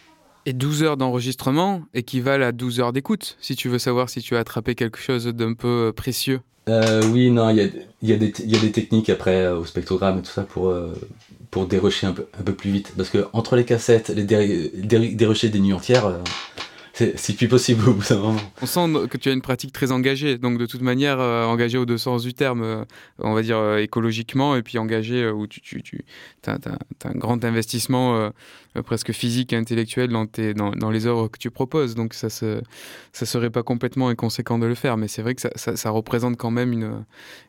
Et 0.46 0.54
12 0.54 0.84
heures 0.84 0.98
d'enregistrement 0.98 1.82
équivalent 1.96 2.46
à 2.46 2.52
12 2.52 2.80
heures 2.80 2.94
d'écoute, 2.94 3.38
si 3.42 3.56
tu 3.56 3.70
veux 3.70 3.80
savoir 3.80 4.08
si 4.08 4.22
tu 4.22 4.36
as 4.36 4.40
attrapé 4.40 4.76
quelque 4.76 5.00
chose 5.00 5.26
d'un 5.26 5.56
peu 5.56 5.92
précieux. 5.96 6.42
oui, 6.68 7.32
non, 7.32 7.50
il 7.50 7.58
y 7.58 7.62
a, 7.62 7.66
y, 8.04 8.14
a 8.14 8.16
y 8.16 8.56
a, 8.56 8.60
des 8.60 8.72
techniques 8.72 9.10
après 9.10 9.48
au 9.48 9.66
spectrogramme 9.66 10.20
et 10.20 10.22
tout 10.22 10.32
ça 10.32 10.44
pour, 10.44 10.72
pour 11.50 11.66
dérocher 11.66 12.06
un 12.06 12.14
peu, 12.14 12.28
un 12.40 12.44
peu 12.44 12.54
plus 12.54 12.70
vite. 12.70 12.94
Parce 12.96 13.10
que 13.10 13.26
entre 13.34 13.56
les 13.56 13.66
cassettes, 13.66 14.10
les 14.10 14.26
dérocher 14.26 15.50
des 15.50 15.60
nuits 15.60 15.74
entières, 15.74 16.20
c'est 16.94 17.36
plus 17.36 17.48
possible 17.48 17.90
au 17.90 17.94
bout 17.94 18.08
d'un 18.08 18.18
moment. 18.18 18.40
On 18.62 18.68
sent 18.68 19.08
que 19.10 19.18
tu 19.18 19.30
as 19.30 19.32
une 19.32 19.42
pratique 19.42 19.74
très 19.74 19.92
engagée, 19.92 20.38
donc 20.38 20.60
de 20.60 20.68
toute 20.68 20.82
manière 20.82 21.20
euh, 21.20 21.44
engagée 21.46 21.80
au 21.80 21.86
deux 21.86 21.98
sens 21.98 22.22
du 22.22 22.36
terme, 22.36 22.62
euh, 22.62 22.86
on 23.18 23.34
va 23.34 23.42
dire 23.42 23.58
euh, 23.58 23.78
écologiquement, 23.78 24.56
et 24.56 24.62
puis 24.62 24.78
engagée 24.78 25.28
où 25.28 25.48
tu, 25.48 25.82
as, 26.46 26.58
un 27.06 27.12
grand 27.16 27.44
investissement 27.44 28.32
presque 28.86 29.12
physique 29.12 29.54
et 29.54 29.56
intellectuel 29.56 30.12
dans, 30.12 30.92
les 30.92 31.08
œuvres 31.08 31.30
que 31.30 31.40
tu 31.40 31.50
proposes, 31.50 31.96
donc 31.96 32.14
ça 32.14 32.30
se, 32.30 32.62
serait 33.12 33.50
pas 33.50 33.64
complètement 33.64 34.10
inconséquent 34.10 34.60
de 34.60 34.68
le 34.68 34.76
faire, 34.76 34.96
mais 34.96 35.08
c'est 35.08 35.24
vrai 35.24 35.34
que 35.34 35.42
ça, 35.56 35.90
représente 35.90 36.38
quand 36.38 36.52
même 36.52 37.04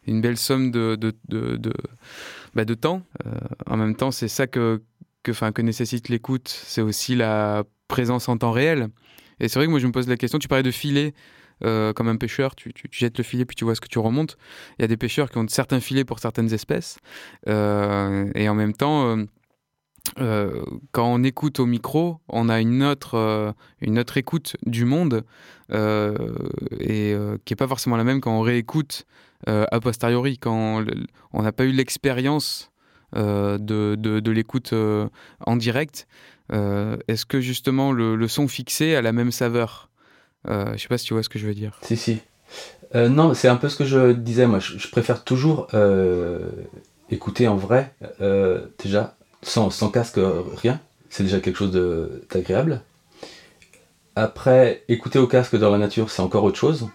une, 0.07 0.20
belle 0.22 0.38
somme 0.38 0.70
de, 0.70 0.96
bah, 2.54 2.64
temps. 2.64 3.02
en 3.66 3.76
même 3.76 3.94
temps, 3.94 4.11
c'est 4.11 4.28
ça 4.28 4.46
que 4.46 4.80
nécessite 5.59 6.09
l'écoute, 6.09 6.48
c'est 6.48 6.80
aussi 6.80 7.14
la 7.14 7.64
présence 7.88 8.28
en 8.28 8.38
temps 8.38 8.52
réel. 8.52 8.88
Et 9.40 9.48
c'est 9.48 9.58
vrai 9.58 9.66
que 9.66 9.70
moi 9.70 9.80
je 9.80 9.86
me 9.86 9.92
pose 9.92 10.08
la 10.08 10.16
question, 10.16 10.38
tu 10.38 10.48
parlais 10.48 10.62
de 10.62 10.70
filet. 10.70 11.14
Euh, 11.62 11.92
comme 11.92 12.08
un 12.08 12.16
pêcheur, 12.16 12.54
tu, 12.54 12.72
jettes 12.90 13.16
le 13.16 13.24
filet 13.24 13.44
puis 13.44 13.54
tu 13.54 13.64
vois 13.64 13.74
ce 13.74 13.80
que 13.80 13.88
tu 13.88 13.98
remontes. 13.98 14.36
Il 14.78 14.82
y 14.82 14.84
a 14.84 14.88
des 14.88 14.96
pêcheurs 14.96 15.30
qui 15.30 15.38
ont 15.38 15.46
certains 15.48 15.80
filets 15.80 16.04
pour 16.04 16.18
certaines 16.18 16.52
espèces. 16.52 16.98
Euh, 17.48 18.30
et 18.34 18.48
en 18.48 18.54
même 18.54 18.74
temps, 18.74 19.16
euh, 20.18 20.64
quand 20.92 21.06
on 21.06 21.22
écoute 21.22 21.60
au 21.60 21.66
micro, 21.66 22.18
on 22.28 22.48
a 22.48 22.60
une 22.60 22.82
autre, 22.82 23.54
une 23.80 23.98
autre 23.98 24.16
écoute 24.16 24.56
du 24.66 24.84
monde 24.84 25.24
et 25.70 27.16
qui 27.44 27.52
n'est 27.52 27.56
pas 27.56 27.68
forcément 27.68 27.96
la 27.96 28.04
même 28.04 28.20
quand 28.20 28.36
on 28.36 28.42
réécoute 28.42 29.04
a 29.46 29.80
posteriori, 29.80 30.38
quand 30.38 30.84
on 31.32 31.42
n'a 31.42 31.52
pas 31.52 31.64
eu 31.64 31.72
l'expérience 31.72 32.70
de, 33.14 33.58
de 33.96 34.30
l'écoute 34.30 34.74
en 35.40 35.56
direct. 35.56 36.06
Euh, 36.52 36.96
est-ce 37.09 37.24
que 37.24 37.40
justement 37.40 37.92
le, 37.92 38.28
son 38.28 38.48
fixé 38.48 38.94
a 38.94 39.02
la 39.02 39.12
même 39.12 39.33
saveur? 39.33 39.88
Euh, 40.48 40.72
Je 40.76 40.83
sais 40.83 40.88
pas 40.88 40.98
si 40.98 41.07
tu 41.07 41.14
vois 41.14 41.22
ce 41.22 41.28
que 41.28 41.38
je 41.38 41.46
veux 41.46 41.54
dire. 41.54 41.78
Si, 41.83 41.96
si. 41.96 42.18
Euh, 42.94 43.09
non, 43.09 43.35
c'est 43.35 43.48
un 43.48 43.57
peu 43.57 43.68
ce 43.68 43.76
que 43.76 43.85
je 43.85 44.12
disais, 44.12 44.46
moi. 44.46 44.59
Je, 44.59 44.88
préfère 44.88 45.24
toujours 45.24 45.68
écouter 47.11 47.48
en 47.48 47.57
vrai, 47.57 47.94
déjà, 48.83 49.16
sans, 49.42 49.70
casque, 49.90 50.18
rien. 50.57 50.80
C'est 51.11 51.22
déjà 51.22 51.40
quelque 51.40 51.57
chose 51.57 51.72
d'agréable. 52.30 52.83
Après, 54.16 54.85
écouter 54.88 55.18
au 55.18 55.26
casque 55.26 55.57
dans 55.57 55.70
la 55.70 55.78
nature, 55.78 56.11
c'est 56.11 56.22
encore 56.22 56.44
autre 56.44 56.59
chose. 56.59 56.88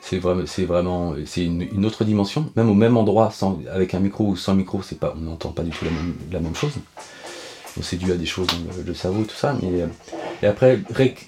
C'est 0.00 0.18
vraiment, 0.18 0.44
vraiment, 0.66 1.14
une, 1.36 1.84
autre 1.84 2.04
dimension. 2.04 2.50
Même 2.56 2.70
au 2.70 2.74
même 2.74 2.96
endroit, 2.96 3.32
avec 3.70 3.94
un 3.94 4.00
micro 4.00 4.26
ou 4.26 4.36
sans 4.36 4.54
micro, 4.54 4.80
pas, 5.00 5.14
on 5.16 5.20
n'entend 5.20 5.50
pas 5.50 5.62
du 5.62 5.70
tout 5.70 5.84
la 6.30 6.40
même 6.40 6.54
chose 6.54 6.74
c'est 7.82 7.96
dû 7.96 8.12
à 8.12 8.16
des 8.16 8.26
choses 8.26 8.46
dans 8.46 8.84
le, 8.86 8.94
cerveau, 8.94 9.24
tout 9.24 9.34
ça. 9.34 9.56
Mais, 9.62 9.82
euh, 9.82 9.86
et 10.42 10.46
après, 10.46 10.80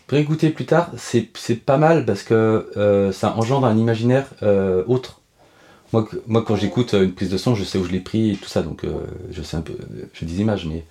réécouter 0.08 0.50
plus 0.50 0.66
tard, 0.66 0.90
c'est 0.96 1.30
pas 1.64 1.76
mal 1.76 2.04
parce 2.04 2.22
que 2.22 2.70
euh, 2.76 3.12
ça 3.12 3.36
engendre 3.36 3.66
un 3.66 3.76
imaginaire 3.76 4.26
euh, 4.42 4.84
autre. 4.86 5.20
Moi, 5.92 6.08
moi 6.26 6.44
quand 6.44 6.56
j'écoute 6.56 6.94
une 6.94 7.12
prise 7.12 7.30
de 7.30 7.38
son, 7.38 7.54
je 7.54 7.64
sais 7.64 7.78
où 7.78 7.84
je 7.84 7.92
l'ai 7.92 8.00
pris 8.00 8.32
et 8.32 8.36
tout 8.36 8.48
ça, 8.48 8.62
donc 8.62 8.82
je 9.30 9.42
sais 9.42 9.56
un 9.56 9.60
peu, 9.60 9.74
j'ai 10.14 10.26
des 10.26 10.40
images, 10.40 10.66
mais 10.66 10.84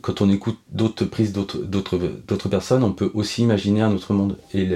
quand 0.00 0.22
on 0.22 0.30
écoute 0.30 0.58
d'autres 0.70 1.04
prises 1.04 1.32
d'autres 1.34 2.48
personnes, 2.48 2.82
on 2.82 2.92
peut 2.92 3.10
aussi 3.12 3.42
imaginer 3.42 3.82
un 3.82 3.92
autre 3.92 4.14
monde. 4.14 4.38
Et 4.54 4.70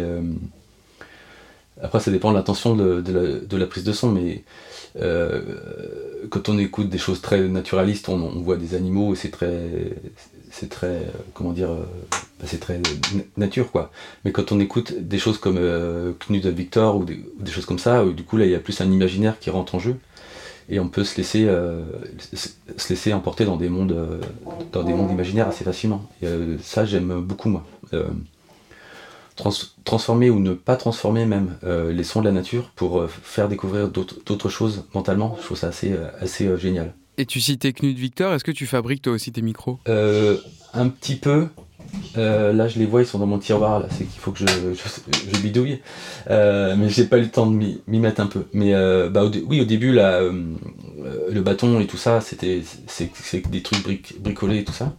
après, 1.83 2.01
ça 2.01 2.11
dépend 2.11 2.31
de 2.31 2.37
l'intention 2.37 2.77
de, 2.77 3.01
de, 3.01 3.57
la, 3.57 3.67
prise 3.67 3.83
de 3.83 3.93
son, 3.93 4.11
mais 4.11 4.45
euh, 5.01 5.41
quand 6.31 6.49
on 6.49 6.59
écoute 6.59 6.89
des 6.89 6.99
choses 6.99 7.21
très 7.21 7.41
naturalistes, 7.49 8.09
on, 8.09 8.17
voit 8.43 8.57
des 8.57 8.75
animaux 8.75 9.15
et 9.15 9.17
c'est 9.17 9.31
très, 9.31 9.95
c'est 10.51 10.69
très, 10.69 10.87
euh, 10.87 11.11
comment 11.35 11.53
dire, 11.53 11.71
euh, 11.71 11.85
bah, 12.11 12.47
c'est 12.47 12.61
très 12.61 12.81
nature 13.37 13.71
quoi. 13.71 13.91
Mais 14.25 14.33
quand 14.33 14.53
on 14.53 14.61
écoute 14.61 14.95
des 14.99 15.19
choses 15.19 15.39
comme 15.39 15.59
Knut 16.29 16.47
Victor 16.47 16.97
ou 16.97 17.05
des, 17.05 17.23
choses 17.51 17.67
comme 17.67 17.79
ça, 17.79 18.05
du 18.05 18.23
coup 18.25 18.37
là 18.37 18.45
il 18.45 18.51
y 18.51 18.55
a 18.55 18.61
plus 18.61 18.81
un 18.81 18.91
imaginaire 18.91 19.39
qui 19.39 19.51
rentre 19.51 19.75
en 19.75 19.79
jeu 19.79 19.97
et 20.69 20.79
on 20.79 20.89
peut 20.89 21.05
se 21.05 21.17
laisser, 21.17 21.49
se 22.77 22.89
laisser 22.89 23.13
emporter 23.13 23.45
dans 23.45 23.57
des 23.57 23.69
mondes, 23.69 24.21
dans 24.73 24.85
des 24.85 24.93
mondes 24.93 25.11
imaginaires 25.11 25.49
assez 25.49 25.65
facilement. 25.65 26.09
Et, 26.23 26.27
ça 26.63 26.85
j'aime 26.85 27.21
beaucoup 27.21 27.49
moi 27.49 27.65
transformer 29.85 30.31
ou 30.31 30.41
ne 30.41 30.53
pas 30.55 30.77
transformer 30.77 31.27
même 31.27 31.57
euh, 31.65 31.93
les 31.93 32.05
sons 32.05 32.21
de 32.21 32.27
la 32.27 32.33
nature 32.33 32.71
pour 32.77 33.01
euh, 33.01 33.09
faire 33.09 33.49
découvrir 33.49 33.89
d'autres 33.89 34.49
choses 34.49 34.85
mentalement. 34.95 35.37
Je 35.41 35.45
trouve 35.47 35.57
ça 35.59 35.69
assez, 35.69 35.93
euh, 35.93 36.09
assez 36.21 36.57
génial. 36.59 36.95
Et 37.19 37.27
tu 37.27 37.41
citais 37.41 37.73
Knut 37.73 37.97
Victor, 37.99 38.33
est-ce 38.33 38.45
que 38.45 38.51
tu 38.51 38.67
fabriques 38.67 39.03
toi 39.03 39.13
aussi 39.13 39.33
tes 39.33 39.43
micros? 39.43 39.79
Un 39.87 40.89
petit 40.89 41.17
peu. 41.17 41.49
là, 42.17 42.69
je 42.69 42.79
les 42.79 42.87
vois, 42.87 43.03
ils 43.03 43.07
sont 43.07 43.19
dans 43.19 43.27
mon 43.27 43.39
tiroir. 43.39 43.81
Là, 43.81 43.87
c'est 43.91 44.05
qu'il 44.05 44.19
faut 44.21 44.33
que 44.33 44.39
je, 44.39 44.47
je, 44.47 45.39
bidouille. 45.41 45.81
mais 46.29 46.89
j'ai 46.89 47.05
pas 47.05 47.19
eu 47.19 47.23
le 47.23 47.31
temps 47.31 47.47
de 47.47 47.55
m'y 47.55 47.99
mettre 47.99 48.23
un 48.23 48.27
peu. 48.27 48.47
Mais 48.55 48.73
bah, 49.11 49.31
oui, 49.47 49.61
au 49.61 49.67
début, 49.67 49.93
là, 49.93 50.23
euh, 51.03 51.31
le 51.31 51.41
bâton 51.41 51.81
et 51.81 51.87
tout 51.87 51.97
ça, 51.97 52.21
c'était 52.21 52.63
c'est 52.87 53.11
c'est 53.15 53.49
des 53.51 53.63
trucs 53.63 53.83
bric- 53.83 54.21
bricolés 54.21 54.59
et 54.59 54.65
tout 54.65 54.73
ça. 54.73 54.95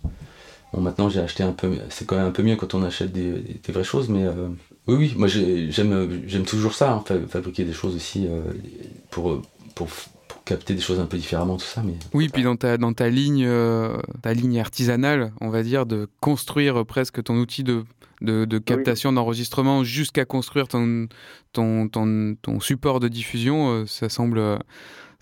Bon, 0.73 0.81
maintenant 0.81 1.07
j'ai 1.09 1.19
acheté 1.19 1.43
un 1.43 1.51
peu, 1.51 1.71
c'est 1.89 2.05
quand 2.05 2.15
même 2.17 2.25
un 2.27 2.31
peu 2.31 2.43
mieux 2.43 2.55
quand 2.55 2.73
on 2.73 2.83
achète 2.83 3.11
des, 3.11 3.31
des 3.31 3.71
vraies 3.71 3.83
choses, 3.83 4.09
mais 4.09 4.25
euh, 4.25 4.49
oui, 4.87 4.95
oui, 4.95 5.13
moi 5.15 5.27
j'ai- 5.27 5.71
j'aime 5.71 6.21
j'aime 6.27 6.43
toujours 6.45 6.73
ça, 6.73 6.91
hein, 6.93 7.03
fa- 7.05 7.19
fabriquer 7.29 7.63
des 7.63 7.73
choses 7.73 7.95
aussi 7.95 8.25
euh, 8.27 8.41
pour, 9.11 9.41
pour, 9.75 9.87
pour 10.27 10.43
capter 10.45 10.73
des 10.73 10.81
choses 10.81 10.99
un 10.99 11.05
peu 11.05 11.17
différemment, 11.17 11.57
tout 11.57 11.65
ça. 11.65 11.83
Mais 11.85 11.93
Oui, 12.13 12.27
puis 12.29 12.41
dans 12.43 12.55
ta, 12.55 12.77
dans 12.77 12.91
ta 12.93 13.07
ligne, 13.09 13.45
euh, 13.45 13.97
ta 14.23 14.33
ligne 14.33 14.59
artisanale, 14.59 15.31
on 15.41 15.49
va 15.49 15.61
dire, 15.63 15.85
de 15.85 16.07
construire 16.19 16.85
presque 16.85 17.23
ton 17.23 17.35
outil 17.37 17.63
de, 17.63 17.83
de, 18.21 18.45
de 18.45 18.57
captation, 18.57 19.13
d'enregistrement, 19.13 19.83
jusqu'à 19.83 20.25
construire 20.25 20.67
ton, 20.67 21.07
ton, 21.53 21.87
ton, 21.87 22.35
ton 22.41 22.59
support 22.59 22.99
de 22.99 23.07
diffusion, 23.09 23.69
euh, 23.69 23.85
ça 23.85 24.09
semble, 24.09 24.39
euh, 24.39 24.57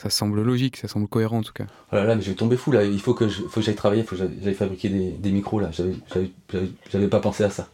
ça 0.02 0.10
semble 0.10 0.42
logique, 0.42 0.78
ça 0.78 0.88
semble 0.88 1.08
cohérent 1.08 1.38
en 1.40 1.44
tout 1.44 1.54
cas. 1.54 1.66
Oh 1.92 1.96
là 1.96 2.04
là, 2.06 2.16
mais 2.16 2.22
je 2.22 2.30
vais 2.30 2.36
tomber 2.36 2.58
fou 2.58 2.72
là. 2.72 2.84
Il 2.84 3.00
faut 3.00 3.14
que 3.14 3.28
je- 3.28 3.42
faut 3.44 3.60
que 3.60 3.62
j'aille 3.62 3.76
travailler, 3.76 4.02
il 4.02 4.08
faut 4.08 4.16
que 4.16 4.24
j'aille- 4.44 4.54
fabriquer 4.56 4.90
des, 4.90 5.12
des 5.12 5.32
micros 5.32 5.60
là. 5.60 5.70
J'avais- 5.72 7.08
pas 7.08 7.20
pensé 7.20 7.44
à 7.44 7.50
ça. 7.50 7.68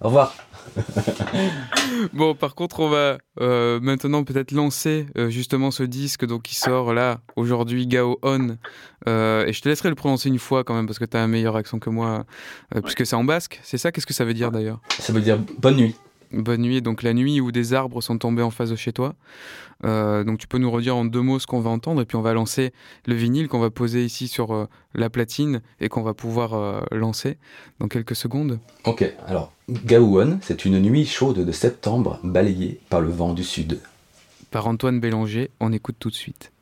Au 0.00 0.06
revoir. 0.06 0.34
Bon, 2.12 2.34
par 2.34 2.54
contre, 2.54 2.80
on 2.80 2.88
va 2.88 3.18
euh, 3.40 3.78
maintenant 3.80 4.24
peut-être 4.24 4.50
lancer 4.52 5.06
euh, 5.16 5.30
justement 5.30 5.70
ce 5.70 5.82
disque 5.82 6.26
donc, 6.26 6.42
qui 6.42 6.54
sort 6.56 6.92
là 6.92 7.20
aujourd'hui, 7.36 7.86
Gao 7.86 8.18
On. 8.22 8.56
Euh, 9.08 9.46
et 9.46 9.52
je 9.52 9.60
te 9.62 9.68
laisserai 9.68 9.88
le 9.88 9.94
prononcer 9.94 10.28
une 10.28 10.38
fois 10.38 10.64
quand 10.64 10.74
même 10.74 10.86
parce 10.86 10.98
que 10.98 11.04
tu 11.04 11.16
as 11.16 11.22
un 11.22 11.26
meilleur 11.28 11.56
accent 11.56 11.78
que 11.78 11.90
moi, 11.90 12.24
euh, 12.74 12.80
puisque 12.80 13.06
c'est 13.06 13.16
en 13.16 13.24
basque. 13.24 13.60
C'est 13.62 13.78
ça 13.78 13.92
Qu'est-ce 13.92 14.06
que 14.06 14.14
ça 14.14 14.24
veut 14.24 14.34
dire 14.34 14.50
d'ailleurs? 14.50 14.80
Ça 14.98 15.12
veut 15.12 15.20
dire 15.20 15.38
bonne 15.58 15.76
nuit. 15.76 15.94
Bonne 16.32 16.62
nuit, 16.62 16.82
donc 16.82 17.02
la 17.02 17.14
nuit 17.14 17.40
où 17.40 17.52
des 17.52 17.74
arbres 17.74 18.00
sont 18.00 18.18
tombés 18.18 18.42
en 18.42 18.50
face 18.50 18.70
de 18.70 18.76
chez 18.76 18.92
toi. 18.92 19.14
Euh, 19.84 20.24
donc 20.24 20.38
tu 20.38 20.46
peux 20.46 20.58
nous 20.58 20.70
redire 20.70 20.96
en 20.96 21.04
deux 21.04 21.20
mots 21.20 21.38
ce 21.38 21.46
qu'on 21.46 21.60
va 21.60 21.70
entendre 21.70 22.00
et 22.00 22.06
puis 22.06 22.16
on 22.16 22.22
va 22.22 22.32
lancer 22.32 22.72
le 23.06 23.14
vinyle 23.14 23.46
qu'on 23.48 23.58
va 23.58 23.70
poser 23.70 24.04
ici 24.04 24.26
sur 24.26 24.54
euh, 24.54 24.66
la 24.94 25.10
platine 25.10 25.60
et 25.80 25.88
qu'on 25.88 26.02
va 26.02 26.14
pouvoir 26.14 26.54
euh, 26.54 26.80
lancer 26.92 27.36
dans 27.78 27.88
quelques 27.88 28.16
secondes. 28.16 28.58
Ok, 28.84 29.04
alors 29.26 29.52
Gaouon, 29.68 30.38
c'est 30.42 30.64
une 30.64 30.80
nuit 30.80 31.04
chaude 31.04 31.44
de 31.44 31.52
septembre 31.52 32.18
balayée 32.22 32.80
par 32.88 33.00
le 33.00 33.10
vent 33.10 33.34
du 33.34 33.44
sud. 33.44 33.80
Par 34.50 34.66
Antoine 34.66 35.00
Bélanger, 35.00 35.50
on 35.60 35.72
écoute 35.72 35.96
tout 35.98 36.10
de 36.10 36.14
suite. 36.14 36.52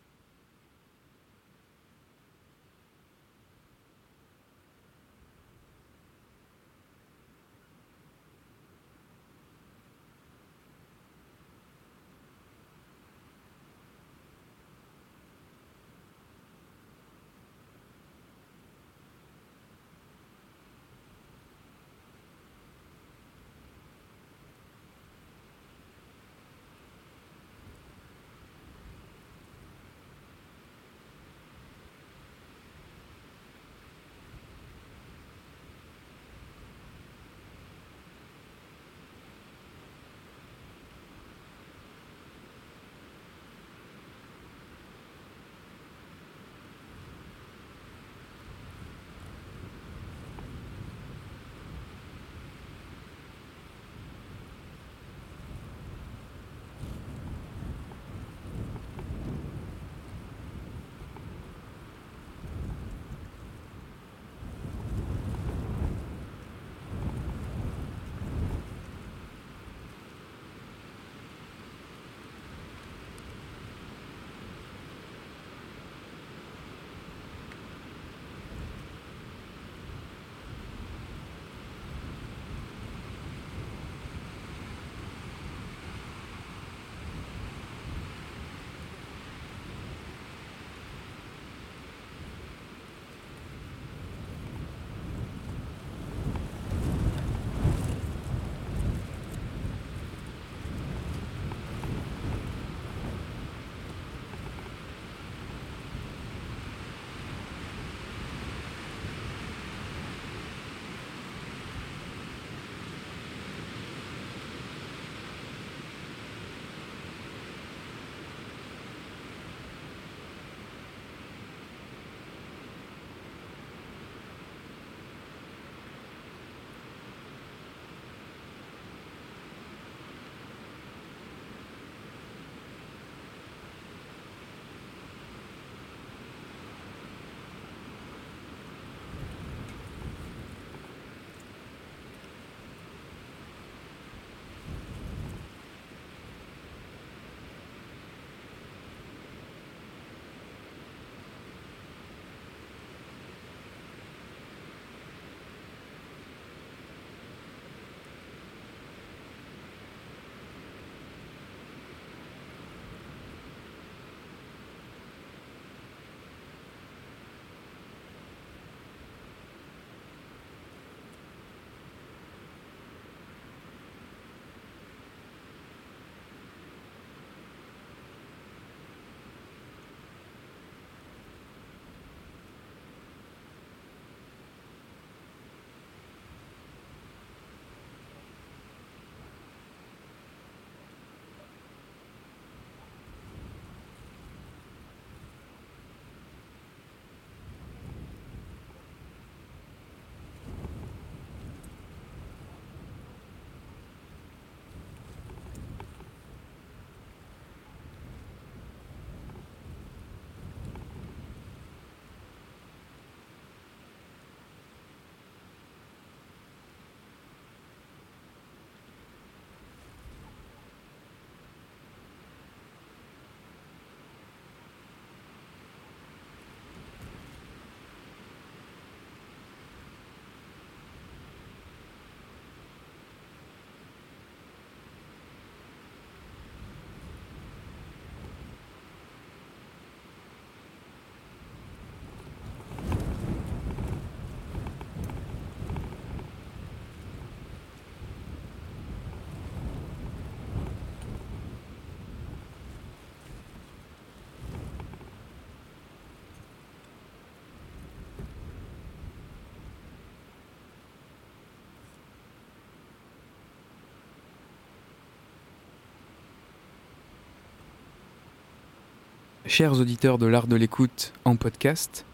Chers 269.47 269.79
auditeurs 269.79 270.17
de 270.17 270.25
l'art 270.25 270.47
de 270.47 270.57
l'écoute 270.57 271.13
en 271.27 271.37
podcast, 271.37 272.07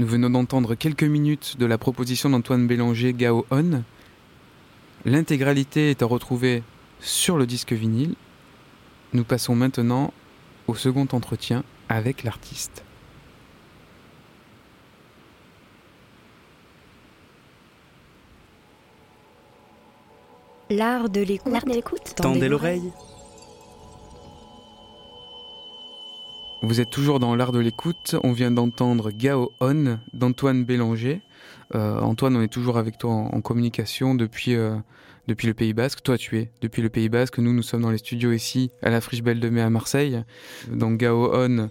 nous 0.00 0.06
venons 0.08 0.28
d'entendre 0.28 0.74
quelques 0.74 1.04
minutes 1.04 1.56
de 1.56 1.66
la 1.66 1.78
proposition 1.78 2.30
d'Antoine 2.30 2.66
Bélanger 2.66 3.12
Gao 3.12 3.46
On. 3.52 3.84
L'intégralité 5.04 5.90
est 5.90 6.02
à 6.02 6.06
retrouver 6.06 6.64
sur 6.98 7.36
le 7.36 7.46
disque 7.46 7.72
vinyle. 7.72 8.16
Nous 9.12 9.22
passons 9.22 9.54
maintenant 9.54 10.12
au 10.66 10.74
second 10.74 11.06
entretien 11.12 11.62
avec 11.88 12.24
l'artiste. 12.24 12.82
L'art 20.70 21.08
de 21.08 21.20
l'écoute. 21.20 21.52
L'art 21.52 21.64
de 21.66 21.72
l'écoute. 21.72 22.14
Tendez 22.16 22.48
l'oreille. 22.48 22.90
Vous 26.64 26.80
êtes 26.80 26.90
toujours 26.90 27.18
dans 27.18 27.34
l'art 27.34 27.50
de 27.50 27.58
l'écoute. 27.58 28.14
On 28.22 28.30
vient 28.30 28.52
d'entendre 28.52 29.10
Gao 29.10 29.50
On 29.60 29.98
d'Antoine 30.12 30.64
Bélanger. 30.64 31.20
Euh, 31.74 31.98
Antoine, 31.98 32.36
on 32.36 32.40
est 32.40 32.52
toujours 32.52 32.78
avec 32.78 32.98
toi 32.98 33.10
en, 33.10 33.40
communication 33.40 34.14
depuis, 34.14 34.54
euh, 34.54 34.76
depuis 35.26 35.48
le 35.48 35.54
Pays 35.54 35.72
Basque. 35.72 36.04
Toi, 36.04 36.16
tu 36.16 36.38
es 36.38 36.52
depuis 36.60 36.80
le 36.80 36.88
Pays 36.88 37.08
Basque. 37.08 37.38
Nous, 37.38 37.52
nous 37.52 37.62
sommes 37.62 37.82
dans 37.82 37.90
les 37.90 37.98
studios 37.98 38.30
ici, 38.30 38.70
à 38.80 38.90
la 38.90 39.00
Friche 39.00 39.24
Belle 39.24 39.40
de 39.40 39.48
Mai 39.48 39.60
à 39.60 39.70
Marseille. 39.70 40.22
Donc 40.70 40.98
Gao 40.98 41.32
On, 41.34 41.68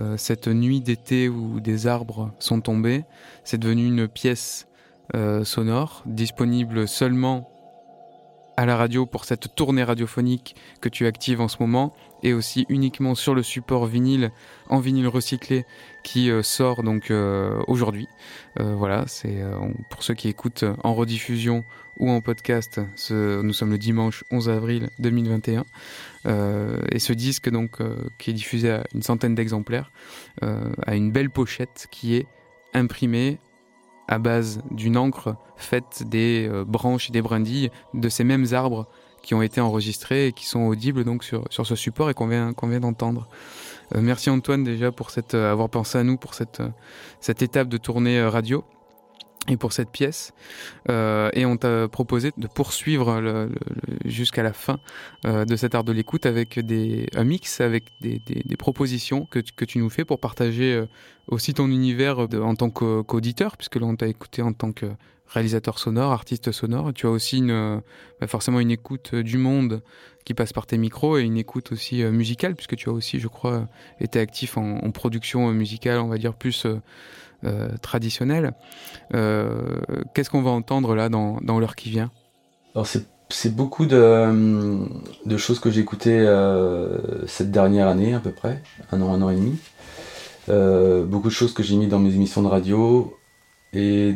euh, 0.00 0.16
cette 0.16 0.48
nuit 0.48 0.80
d'été 0.80 1.28
où 1.28 1.60
des 1.60 1.86
arbres 1.86 2.34
sont 2.40 2.60
tombés, 2.60 3.04
c'est 3.44 3.58
devenu 3.58 3.86
une 3.86 4.08
pièce 4.08 4.66
sonore 5.44 6.02
disponible 6.06 6.88
seulement 6.88 7.52
à 8.56 8.64
la 8.64 8.76
radio 8.76 9.04
pour 9.04 9.24
cette 9.26 9.54
tournée 9.54 9.84
radiophonique 9.84 10.56
que 10.80 10.88
tu 10.88 11.06
actives 11.06 11.40
en 11.40 11.48
ce 11.48 11.58
moment 11.60 11.92
et 12.22 12.32
aussi 12.32 12.66
uniquement 12.68 13.14
sur 13.14 13.34
le 13.34 13.42
support 13.42 13.86
vinyle 13.86 14.30
en 14.68 14.78
vinyle 14.78 15.08
recyclé 15.08 15.64
qui 16.02 16.30
euh, 16.30 16.42
sort 16.42 16.82
donc 16.82 17.10
euh, 17.10 17.62
aujourd'hui. 17.66 18.08
Euh, 18.60 18.74
voilà, 18.74 19.04
c'est 19.06 19.42
pour 19.90 20.02
ceux 20.02 20.14
qui 20.14 20.28
écoutent 20.28 20.64
en 20.82 20.94
rediffusion 20.94 21.64
ou 21.98 22.10
en 22.10 22.20
podcast. 22.20 22.80
nous 23.10 23.52
sommes 23.52 23.70
le 23.70 23.78
dimanche 23.78 24.24
11 24.30 24.48
avril 24.48 24.90
2021 24.98 25.64
Euh, 26.24 26.78
et 26.92 27.00
ce 27.00 27.12
disque 27.12 27.50
donc 27.50 27.78
qui 28.18 28.30
est 28.30 28.32
diffusé 28.32 28.70
à 28.70 28.84
une 28.94 29.02
centaine 29.02 29.34
d'exemplaires 29.34 29.90
a 30.40 30.94
une 30.94 31.10
belle 31.10 31.30
pochette 31.30 31.88
qui 31.90 32.14
est 32.14 32.26
imprimée 32.74 33.38
à 34.06 34.18
base 34.18 34.62
d'une 34.70 34.96
encre 34.96 35.36
faite 35.56 36.04
des 36.06 36.48
branches 36.66 37.08
et 37.10 37.12
des 37.12 37.22
brindilles 37.22 37.70
de 37.94 38.08
ces 38.08 38.24
mêmes 38.24 38.46
arbres 38.52 38.86
qui 39.22 39.34
ont 39.34 39.42
été 39.42 39.60
enregistrés 39.60 40.26
et 40.28 40.32
qui 40.32 40.46
sont 40.46 40.60
audibles 40.66 41.04
donc 41.04 41.24
sur, 41.24 41.44
sur 41.50 41.66
ce 41.66 41.76
support 41.76 42.10
et 42.10 42.14
qu'on 42.14 42.26
vient, 42.26 42.52
qu'on 42.52 42.68
vient 42.68 42.80
d'entendre. 42.80 43.28
Euh, 43.94 44.00
merci 44.00 44.30
Antoine 44.30 44.64
déjà 44.64 44.90
pour 44.92 45.10
cette, 45.10 45.34
euh, 45.34 45.52
avoir 45.52 45.68
pensé 45.68 45.98
à 45.98 46.02
nous 46.02 46.16
pour 46.16 46.34
cette, 46.34 46.60
euh, 46.60 46.68
cette 47.20 47.42
étape 47.42 47.68
de 47.68 47.76
tournée 47.76 48.22
radio 48.22 48.64
et 49.48 49.56
pour 49.56 49.72
cette 49.72 49.90
pièce. 49.90 50.32
Et 50.88 51.44
on 51.46 51.56
t'a 51.56 51.88
proposé 51.88 52.30
de 52.36 52.46
poursuivre 52.46 53.48
jusqu'à 54.04 54.44
la 54.44 54.52
fin 54.52 54.78
de 55.24 55.56
cet 55.56 55.74
art 55.74 55.82
de 55.82 55.90
l'écoute 55.90 56.26
avec 56.26 56.60
des, 56.60 57.08
un 57.16 57.24
mix, 57.24 57.60
avec 57.60 57.86
des, 58.00 58.20
des- 58.24 58.56
propositions 58.56 59.26
que, 59.26 59.40
tu- 59.40 59.52
que 59.52 59.64
tu 59.64 59.78
nous 59.78 59.90
fais 59.90 60.04
pour 60.04 60.20
partager 60.20 60.84
aussi 61.26 61.54
ton 61.54 61.66
univers 61.66 62.20
en 62.20 62.54
tant 62.54 62.70
qu'au- 62.70 63.02
qu'auditeur, 63.02 63.56
puisque 63.56 63.74
là 63.74 63.86
on 63.86 63.96
t'a 63.96 64.06
écouté 64.06 64.42
en 64.42 64.52
tant 64.52 64.70
que 64.70 64.86
réalisateur 65.32 65.78
sonore, 65.78 66.12
artiste 66.12 66.52
sonore. 66.52 66.92
Tu 66.94 67.06
as 67.06 67.10
aussi 67.10 67.42
euh, 67.48 67.80
bah, 68.20 68.26
forcément 68.26 68.60
une 68.60 68.70
écoute 68.70 69.10
euh, 69.14 69.22
du 69.22 69.38
monde 69.38 69.82
qui 70.24 70.34
passe 70.34 70.52
par 70.52 70.66
tes 70.66 70.78
micros 70.78 71.18
et 71.18 71.22
une 71.22 71.36
écoute 71.36 71.72
aussi 71.72 72.02
euh, 72.02 72.12
musicale, 72.12 72.54
puisque 72.54 72.76
tu 72.76 72.88
as 72.88 72.92
aussi, 72.92 73.18
je 73.18 73.28
crois, 73.28 73.66
été 74.00 74.20
actif 74.20 74.56
en, 74.56 74.90
production 74.90 75.50
musicale, 75.52 75.98
on 75.98 76.08
va 76.08 76.18
dire 76.18 76.34
plus 76.34 76.66
traditionnelle. 77.80 78.52
Qu'est-ce 79.10 80.30
qu'on 80.30 80.42
va 80.42 80.50
entendre 80.50 80.94
là 80.94 81.08
dans, 81.08 81.38
dans 81.40 81.58
l'heure 81.58 81.74
qui 81.74 81.90
vient? 81.90 82.10
Alors 82.74 82.86
c'est 82.86 83.56
beaucoup 83.56 83.86
de, 83.86 84.86
de 85.26 85.36
choses 85.36 85.58
que 85.58 85.70
j'ai 85.70 85.80
écoutées 85.80 86.24
cette 87.26 87.50
dernière 87.50 87.88
année 87.88 88.14
à 88.14 88.20
peu 88.20 88.30
près, 88.30 88.62
un 88.92 89.00
an, 89.00 89.12
un 89.12 89.22
an 89.22 89.30
et 89.30 89.36
demi. 89.36 89.58
Beaucoup 91.08 91.28
de 91.28 91.34
choses 91.34 91.52
que 91.52 91.64
j'ai 91.64 91.76
mis 91.76 91.88
dans 91.88 91.98
mes 91.98 92.14
émissions 92.14 92.42
de 92.42 92.48
radio 92.48 93.16
et 93.72 94.14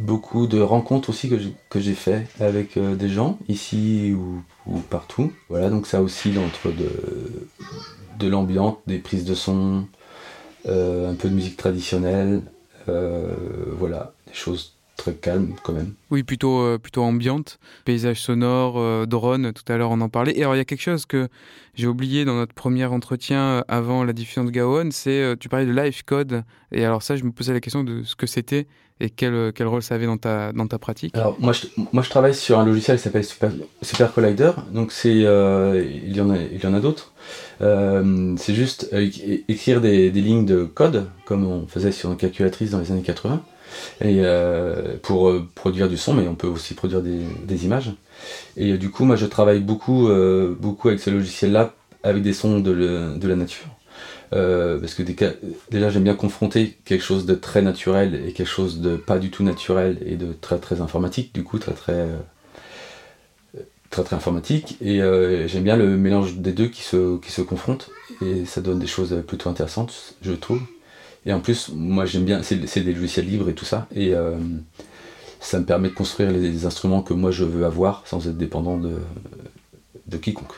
beaucoup 0.00 0.46
de 0.46 0.60
rencontres 0.60 1.10
aussi 1.10 1.28
que 1.28 1.38
j'ai- 1.80 1.94
fait 1.94 2.26
avec 2.40 2.76
euh, 2.76 2.94
des 2.94 3.08
gens 3.08 3.38
ici 3.48 4.14
ou, 4.16 4.42
ou 4.66 4.78
partout. 4.78 5.32
Voilà, 5.48 5.68
donc 5.70 5.86
ça 5.86 6.02
aussi 6.02 6.32
entre 6.38 6.74
de, 6.74 6.90
de 8.18 8.28
l'ambiance, 8.28 8.76
des 8.86 8.98
prises 8.98 9.24
de 9.24 9.34
son, 9.34 9.86
euh, 10.66 11.10
un 11.10 11.14
peu 11.14 11.28
de 11.28 11.34
musique 11.34 11.56
traditionnelle, 11.56 12.42
euh, 12.88 13.34
voilà, 13.78 14.12
des 14.26 14.34
choses 14.34 14.74
très 14.96 15.14
calmes 15.14 15.54
quand 15.62 15.72
même. 15.72 15.94
Oui, 16.10 16.22
plutôt, 16.22 16.78
plutôt 16.78 17.02
ambiante, 17.02 17.58
paysage 17.84 18.20
sonore, 18.20 19.06
drone, 19.06 19.52
tout 19.52 19.70
à 19.72 19.76
l'heure 19.76 19.90
on 19.90 20.00
en 20.00 20.08
parlait. 20.08 20.36
Et 20.38 20.42
alors 20.42 20.54
il 20.54 20.58
y 20.58 20.60
a 20.60 20.64
quelque 20.64 20.82
chose 20.82 21.06
que 21.06 21.28
j'ai 21.74 21.86
oublié 21.86 22.24
dans 22.24 22.34
notre 22.34 22.54
premier 22.54 22.84
entretien 22.84 23.64
avant 23.68 24.04
la 24.04 24.12
diffusion 24.12 24.44
de 24.44 24.50
Gaon, 24.50 24.90
c'est 24.92 25.34
tu 25.40 25.48
parlais 25.48 25.66
de 25.66 25.72
live 25.72 26.04
code. 26.04 26.44
Et 26.70 26.84
alors 26.84 27.02
ça, 27.02 27.16
je 27.16 27.24
me 27.24 27.32
posais 27.32 27.52
la 27.52 27.60
question 27.60 27.82
de 27.84 28.02
ce 28.04 28.14
que 28.14 28.26
c'était 28.26 28.66
et 29.00 29.10
quel, 29.10 29.34
euh, 29.34 29.52
quel 29.54 29.66
rôle 29.66 29.82
ça 29.82 29.94
avait 29.94 30.06
dans 30.06 30.16
ta, 30.16 30.52
dans 30.52 30.66
ta 30.66 30.78
pratique. 30.78 31.16
Alors 31.16 31.36
moi 31.38 31.52
je, 31.52 31.66
moi 31.92 32.02
je 32.02 32.10
travaille 32.10 32.34
sur 32.34 32.58
un 32.58 32.64
logiciel 32.64 32.96
qui 32.96 33.02
s'appelle 33.02 33.24
Super, 33.82 34.12
Collider, 34.12 34.52
donc 34.72 34.92
c'est 34.92 35.24
euh, 35.24 35.84
il 35.84 36.16
y 36.16 36.20
en 36.20 36.30
a 36.30 36.36
il 36.36 36.62
y 36.62 36.66
en 36.66 36.74
a 36.74 36.80
d'autres. 36.80 37.12
Euh, 37.60 38.34
c'est 38.36 38.54
juste 38.54 38.90
écrire 39.48 39.80
des, 39.80 40.10
des 40.10 40.20
lignes 40.20 40.46
de 40.46 40.64
code 40.64 41.06
comme 41.24 41.44
on 41.44 41.66
faisait 41.66 41.92
sur 41.92 42.10
une 42.10 42.16
calculatrice 42.16 42.70
dans 42.70 42.78
les 42.78 42.90
années 42.92 43.02
80 43.02 43.42
et 44.04 44.22
pour 45.02 45.32
produire 45.54 45.88
du 45.88 45.96
son, 45.96 46.12
mais 46.12 46.28
on 46.28 46.34
peut 46.34 46.46
aussi 46.46 46.74
produire 46.74 47.00
des, 47.00 47.20
des 47.46 47.64
images. 47.64 47.92
Et 48.56 48.76
du 48.76 48.90
coup 48.90 49.04
moi 49.04 49.16
je 49.16 49.26
travaille 49.26 49.60
beaucoup 49.60 50.08
beaucoup 50.60 50.88
avec 50.88 51.00
ce 51.00 51.10
logiciel-là 51.10 51.74
avec 52.02 52.22
des 52.22 52.32
sons 52.32 52.60
de, 52.60 53.16
de 53.16 53.28
la 53.28 53.36
nature. 53.36 53.68
Euh, 54.32 54.78
parce 54.78 54.94
que 54.94 55.02
déjà 55.70 55.90
j'aime 55.90 56.04
bien 56.04 56.14
confronter 56.14 56.78
quelque 56.86 57.04
chose 57.04 57.26
de 57.26 57.34
très 57.34 57.60
naturel 57.60 58.22
et 58.26 58.32
quelque 58.32 58.48
chose 58.48 58.80
de 58.80 58.96
pas 58.96 59.18
du 59.18 59.30
tout 59.30 59.42
naturel 59.42 59.98
et 60.06 60.16
de 60.16 60.32
très 60.32 60.58
très 60.58 60.80
informatique 60.80 61.34
du 61.34 61.44
coup 61.44 61.58
très 61.58 61.74
très 61.74 61.92
euh, 61.92 62.16
très 63.90 64.04
très 64.04 64.16
informatique. 64.16 64.78
Et 64.80 65.02
euh, 65.02 65.46
j'aime 65.48 65.64
bien 65.64 65.76
le 65.76 65.98
mélange 65.98 66.36
des 66.36 66.52
deux 66.52 66.68
qui 66.68 66.82
se, 66.82 67.18
qui 67.18 67.30
se 67.30 67.42
confrontent 67.42 67.90
et 68.22 68.46
ça 68.46 68.62
donne 68.62 68.78
des 68.78 68.86
choses 68.86 69.22
plutôt 69.26 69.50
intéressantes 69.50 70.14
je 70.22 70.32
trouve. 70.32 70.62
Et 71.26 71.32
en 71.32 71.40
plus 71.40 71.70
moi 71.74 72.06
j'aime 72.06 72.24
bien 72.24 72.42
c'est 72.42 72.80
des 72.80 72.92
logiciels 72.94 73.26
libres 73.26 73.50
et 73.50 73.54
tout 73.54 73.66
ça. 73.66 73.86
Et 73.94 74.14
ça 75.40 75.58
me 75.58 75.64
permet 75.64 75.88
de 75.88 75.94
construire 75.94 76.30
les 76.30 76.64
instruments 76.64 77.02
que 77.02 77.12
moi 77.12 77.30
je 77.32 77.44
veux 77.44 77.66
avoir 77.66 78.02
sans 78.06 78.26
être 78.26 78.38
dépendant 78.38 78.78
de, 78.78 78.94
de 80.06 80.16
quiconque 80.16 80.54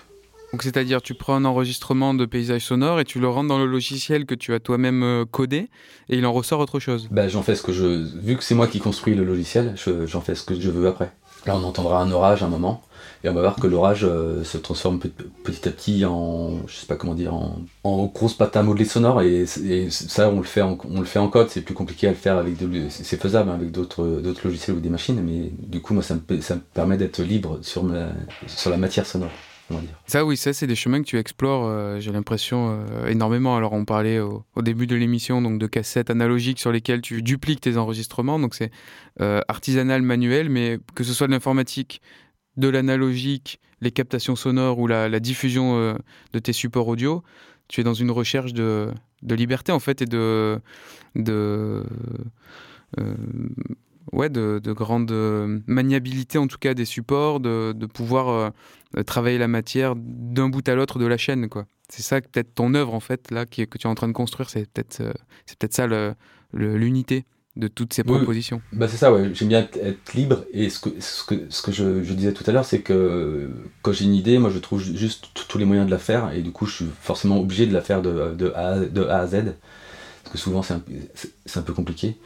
Donc 0.54 0.62
c'est-à-dire 0.62 1.02
tu 1.02 1.14
prends 1.14 1.34
un 1.34 1.44
enregistrement 1.44 2.14
de 2.14 2.24
paysage 2.26 2.60
sonore 2.62 3.00
et 3.00 3.04
tu 3.04 3.18
le 3.18 3.26
rentres 3.26 3.48
dans 3.48 3.58
le 3.58 3.66
logiciel 3.66 4.24
que 4.24 4.36
tu 4.36 4.54
as 4.54 4.60
toi-même 4.60 5.02
euh, 5.02 5.24
codé 5.28 5.68
et 6.08 6.16
il 6.16 6.24
en 6.24 6.32
ressort 6.32 6.60
autre 6.60 6.78
chose. 6.78 7.08
Bah, 7.10 7.26
j'en 7.26 7.42
fais 7.42 7.56
ce 7.56 7.62
que 7.64 7.72
je. 7.72 8.06
Vu 8.22 8.36
que 8.36 8.44
c'est 8.44 8.54
moi 8.54 8.68
qui 8.68 8.78
construis 8.78 9.16
le 9.16 9.24
logiciel, 9.24 9.72
je- 9.74 10.06
j'en 10.06 10.20
fais 10.20 10.36
ce 10.36 10.44
que 10.44 10.54
je 10.54 10.70
veux 10.70 10.86
après. 10.86 11.10
Là, 11.46 11.56
on 11.56 11.64
entendra 11.64 12.00
un 12.00 12.12
orage 12.12 12.44
à 12.44 12.46
un 12.46 12.50
moment, 12.50 12.84
et 13.24 13.28
on 13.28 13.34
va 13.34 13.40
voir 13.40 13.56
que 13.56 13.66
l'orage 13.66 14.04
euh, 14.04 14.44
se 14.44 14.56
transforme 14.56 15.00
pe- 15.00 15.08
petit 15.42 15.68
à 15.68 15.72
petit 15.72 16.04
en. 16.04 16.64
Je 16.68 16.76
sais 16.76 16.86
pas 16.86 16.94
comment 16.94 17.14
dire, 17.16 17.34
en, 17.34 17.58
en 17.82 18.04
grosse 18.06 18.34
pâte 18.34 18.54
à 18.56 18.62
modeler 18.62 18.84
sonore, 18.84 19.22
et, 19.22 19.46
ça, 19.90 20.28
on 20.30 20.36
le 20.38 20.44
fait 20.44 20.62
en, 20.62 20.78
on 20.88 21.00
le 21.00 21.04
fait 21.04 21.18
en 21.18 21.26
code, 21.26 21.48
c'est 21.50 21.62
plus 21.62 21.74
compliqué 21.74 22.06
à 22.06 22.10
le 22.10 22.16
faire 22.16 22.38
avec. 22.38 22.54
C'est 22.90 23.20
faisable 23.20 23.50
hein, 23.50 23.54
avec 23.54 23.72
d'autres 23.72 24.06
d'autres 24.22 24.42
logiciels 24.46 24.76
ou 24.76 24.80
des 24.80 24.88
machines, 24.88 25.20
mais 25.20 25.50
du 25.58 25.80
coup, 25.82 25.94
moi, 25.94 26.02
ça 26.04 26.14
me, 26.14 26.40
ça 26.40 26.54
me 26.54 26.60
permet 26.60 26.96
d'être 26.96 27.20
libre 27.24 27.58
sur, 27.62 27.84
sur 28.46 28.70
la 28.70 28.76
matière 28.76 29.04
sonore, 29.04 29.30
on. 29.70 29.80
Ça, 30.06 30.24
oui, 30.24 30.36
ça, 30.36 30.52
c'est 30.52 30.66
des 30.66 30.74
chemins 30.74 31.00
que 31.00 31.06
tu 31.06 31.18
explores, 31.18 31.66
euh, 31.66 32.00
j'ai 32.00 32.12
l'impression, 32.12 32.84
euh, 32.90 33.08
énormément. 33.08 33.56
Alors, 33.56 33.72
on 33.72 33.84
parlait 33.84 34.18
au, 34.20 34.44
début 34.62 34.86
de 34.86 34.96
l'émission 34.96 35.40
donc 35.42 35.58
de 35.58 35.66
cassettes 35.66 36.10
analogiques 36.10 36.58
sur 36.58 36.72
lesquelles 36.72 37.00
tu 37.00 37.22
dupliques 37.22 37.60
tes 37.60 37.76
enregistrements. 37.76 38.38
Donc, 38.38 38.54
c'est 38.54 38.70
euh, 39.20 39.40
artisanal, 39.48 40.02
manuel, 40.02 40.48
mais 40.48 40.78
que 40.94 41.04
ce 41.04 41.12
soit 41.12 41.26
de 41.26 41.32
l'informatique, 41.32 42.00
de 42.56 42.68
l'analogique, 42.68 43.60
les 43.80 43.90
captations 43.90 44.36
sonores 44.36 44.78
ou 44.78 44.86
la, 44.86 45.20
diffusion 45.20 45.96
de 46.32 46.38
tes 46.38 46.52
supports 46.52 46.88
audio, 46.88 47.22
tu 47.68 47.80
es 47.80 47.84
dans 47.84 47.94
une 47.94 48.10
recherche 48.10 48.52
de, 48.52 48.92
liberté, 49.22 49.72
en 49.72 49.80
fait, 49.80 50.02
et 50.02 50.06
de. 50.06 50.60
de 51.14 51.84
ouais, 54.12 54.28
de, 54.28 54.60
de 54.62 54.72
grande 54.72 55.10
euh, 55.10 55.60
maniabilité 55.66 56.38
en 56.38 56.46
tout 56.46 56.58
cas 56.58 56.74
des 56.74 56.84
supports, 56.84 57.40
de, 57.40 57.72
de 57.72 57.86
pouvoir 57.86 58.28
euh, 58.96 59.02
travailler 59.02 59.38
la 59.38 59.48
matière 59.48 59.94
d'un 59.96 60.48
bout 60.48 60.68
à 60.68 60.74
l'autre 60.74 60.98
de 60.98 61.06
la 61.06 61.16
chaîne. 61.16 61.48
quoi. 61.48 61.66
C'est 61.88 62.02
ça 62.02 62.20
peut-être 62.20 62.54
ton 62.54 62.74
œuvre 62.74 62.94
en 62.94 63.00
fait 63.00 63.30
là 63.30 63.46
qui, 63.46 63.66
que 63.66 63.78
tu 63.78 63.86
es 63.86 63.90
en 63.90 63.94
train 63.94 64.08
de 64.08 64.12
construire, 64.12 64.48
c'est 64.50 64.68
peut-être 64.70 65.00
euh, 65.00 65.12
c'est 65.46 65.58
peut-être 65.58 65.74
ça 65.74 65.86
l'unité 66.52 67.24
de 67.56 67.68
toutes 67.68 67.92
ces 67.92 68.02
Oui. 68.02 68.16
propositions. 68.16 68.60
Bah 68.72 68.88
c'est 68.88 68.96
ça, 68.96 69.12
ouais. 69.12 69.30
J'aime 69.32 69.48
bien 69.48 69.60
être, 69.60 69.76
être 69.76 70.14
libre. 70.14 70.44
Et 70.52 70.68
ce 70.70 70.80
que, 70.80 70.88
ce 70.98 71.22
que, 71.24 71.34
ce 71.48 71.62
que 71.62 71.70
je, 71.70 72.02
je 72.02 72.12
disais 72.12 72.32
tout 72.32 72.42
à 72.48 72.52
l'heure, 72.52 72.64
c'est 72.64 72.80
que 72.80 73.48
quand 73.82 73.92
j'ai 73.92 74.06
une 74.06 74.14
idée, 74.14 74.38
moi 74.38 74.50
je 74.50 74.58
trouve 74.58 74.80
ju- 74.82 74.96
juste 74.96 75.28
tous 75.48 75.58
les 75.58 75.64
moyens 75.64 75.86
de 75.86 75.92
la 75.92 75.98
faire. 75.98 76.32
Et 76.32 76.42
du 76.42 76.50
coup, 76.50 76.66
je 76.66 76.74
suis 76.74 76.86
forcément 77.00 77.38
obligé 77.38 77.66
de 77.66 77.72
la 77.72 77.80
faire 77.80 78.02
de, 78.02 78.34
de, 78.34 78.50
a, 78.56 78.80
de 78.80 79.02
A 79.04 79.18
à 79.20 79.26
Z. 79.28 79.54
Souvent, 80.34 80.62
c'est 80.62 80.74
un, 80.74 81.62
peu 81.62 81.72
compliqué. 81.72 82.16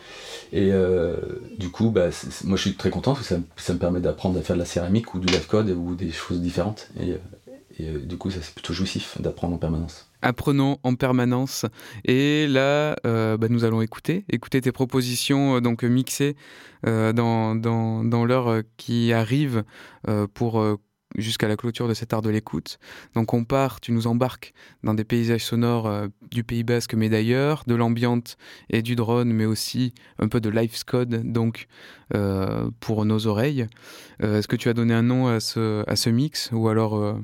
Et 0.53 0.71
euh, 0.73 1.17
du 1.59 1.71
coup, 1.71 1.91
bah, 1.91 2.09
moi 2.45 2.57
je 2.57 2.63
suis 2.63 2.75
très 2.75 2.91
content 2.91 3.15
parce 3.15 3.29
que 3.29 3.35
ça, 3.57 3.73
me 3.73 3.79
permet 3.79 4.01
d'apprendre 4.01 4.39
à 4.39 4.43
faire 4.43 4.57
de 4.57 4.61
la 4.61 4.67
céramique 4.67 5.15
ou 5.15 5.19
du 5.19 5.27
live 5.27 5.47
code 5.47 5.71
ou 5.71 5.95
des 5.95 6.11
choses 6.11 6.41
différentes. 6.41 6.89
Et, 7.01 7.13
euh, 7.13 7.17
euh, 7.81 7.99
du 7.99 8.17
coup, 8.17 8.31
ça 8.31 8.39
c'est 8.43 8.55
plutôt 8.55 8.73
jouissif 8.73 9.21
d'apprendre 9.21 9.55
en 9.55 9.59
permanence. 9.59 10.11
Apprenons 10.23 10.79
en 10.83 10.95
permanence. 10.95 11.67
Et 12.05 12.47
là, 12.49 12.97
bah, 13.05 13.49
nous 13.49 13.65
allons 13.65 13.83
écouter, 13.83 14.25
écouter 14.31 14.61
tes 14.61 14.73
propositions 14.73 15.61
donc 15.61 15.85
mixées 15.85 16.35
dans, 16.85 17.55
dans, 17.55 18.05
dans 18.05 18.25
l'heure 18.25 18.63
qui 18.77 19.13
arrive 19.13 19.63
pour 20.35 20.79
jusqu'à 21.19 21.49
la 21.49 21.57
clôture 21.57 21.89
de 21.89 21.95
cet 21.95 22.13
art 22.13 22.23
de 22.23 22.31
l'écoute. 22.31 22.79
Donc 23.15 23.35
on 23.35 23.45
part, 23.45 23.81
tu 23.81 23.93
nous 23.93 24.07
embarques 24.07 24.55
dans 24.83 24.95
des 24.95 25.05
paysages 25.05 25.45
sonores 25.45 25.87
euh, 25.87 26.07
du 26.31 26.45
Pays 26.45 26.65
Basque, 26.65 26.95
mais 26.95 27.09
d'ailleurs, 27.09 27.65
de 27.67 27.75
l'ambiante 27.75 28.37
et 28.71 28.83
du 28.83 28.97
drone, 28.97 29.33
mais 29.33 29.45
aussi 29.45 29.95
un 30.19 30.29
peu 30.29 30.41
de 30.41 30.49
live 30.49 30.85
code, 30.85 31.23
donc 31.33 31.67
euh, 32.15 32.71
pour 32.81 33.05
nos 33.05 33.27
oreilles. 33.27 33.67
Euh, 34.23 34.39
Est-ce 34.39 34.49
que 34.49 34.57
tu 34.57 34.69
as 34.69 34.75
donné 34.75 34.95
un 34.95 35.03
nom 35.03 35.29
à 35.29 35.41
ce, 35.41 36.09
mix 36.09 36.51
ou 36.53 36.69
alors 36.69 37.17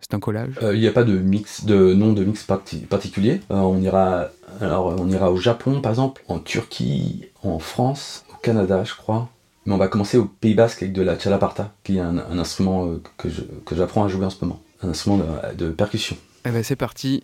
c'est 0.00 0.14
un 0.14 0.20
collage? 0.20 0.54
Il 0.72 0.80
n'y 0.80 0.86
a 0.86 0.92
pas 0.92 1.04
de 1.04 1.18
mix, 1.18 1.64
de 1.64 1.94
nom 1.94 2.12
de 2.12 2.24
mix 2.24 2.44
parti- 2.44 2.86
particulier. 2.86 3.40
On 3.50 3.80
ira, 3.80 4.28
alors 4.60 4.94
on 4.98 5.08
ira 5.08 5.30
au 5.32 5.36
Japon 5.36 5.80
par 5.80 5.92
exemple, 5.92 6.22
en 6.28 6.38
Turquie, 6.38 7.26
en 7.42 7.58
France, 7.58 8.24
au 8.32 8.36
Canada, 8.42 8.84
je 8.84 8.94
crois. 8.94 9.28
Mais 9.64 9.74
on 9.74 9.78
va 9.78 9.88
commencer 9.88 10.18
au 10.18 10.24
Pays 10.24 10.54
Basque 10.54 10.82
avec 10.82 10.92
de 10.92 11.02
la 11.02 11.18
chalaparta, 11.18 11.72
qui 11.84 11.96
est 11.98 12.00
un, 12.00 12.18
instrument 12.38 12.86
euh, 12.86 13.02
que 13.16 13.76
j'apprends 13.76 14.04
à 14.04 14.08
jouer 14.08 14.24
en 14.26 14.30
ce 14.30 14.44
moment, 14.44 14.60
un 14.82 14.88
instrument 14.88 15.18
de, 15.18 15.66
de 15.66 15.70
percussion. 15.70 16.16
Eh 16.44 16.50
ben 16.50 16.62
c'est 16.62 16.76
parti. 16.76 17.22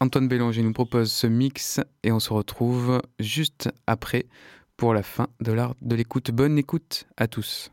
Antoine 0.00 0.28
Bélanger 0.28 0.62
nous 0.62 0.72
propose 0.72 1.12
ce 1.12 1.26
mix 1.26 1.80
et 2.02 2.12
on 2.12 2.20
se 2.20 2.32
retrouve 2.32 3.02
juste 3.18 3.68
après 3.86 4.26
pour 4.76 4.94
la 4.94 5.02
fin 5.02 5.26
de 5.40 5.52
l'art 5.52 5.74
de 5.82 5.96
l'écoute. 5.96 6.30
Bonne 6.30 6.56
écoute 6.56 7.04
à 7.16 7.26
tous. 7.26 7.70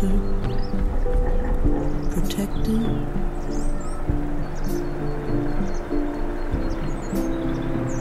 Desert, 0.00 0.20
protected. 2.12 2.82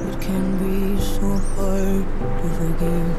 It 0.07 0.21
can 0.21 0.45
be 0.61 0.77
so 1.01 1.27
hard 1.55 2.05
to 2.39 2.47
forgive. 2.57 3.09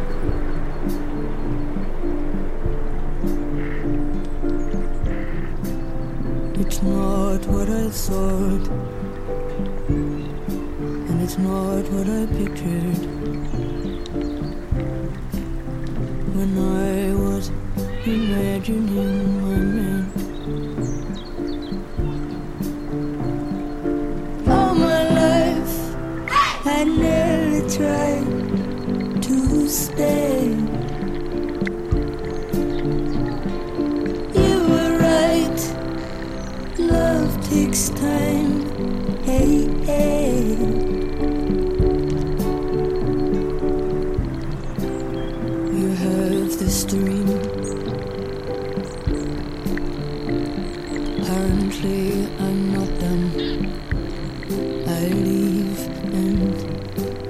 It's 6.61 6.83
not 6.83 7.47
what 7.47 7.69
I 7.69 7.89
thought, 7.89 8.69
and 11.09 11.23
it's 11.23 11.39
not 11.39 11.85
what 11.91 12.09
I 12.09 12.27
pictured 12.27 12.88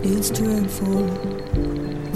is 0.09 0.31
dreadful. 0.31 2.08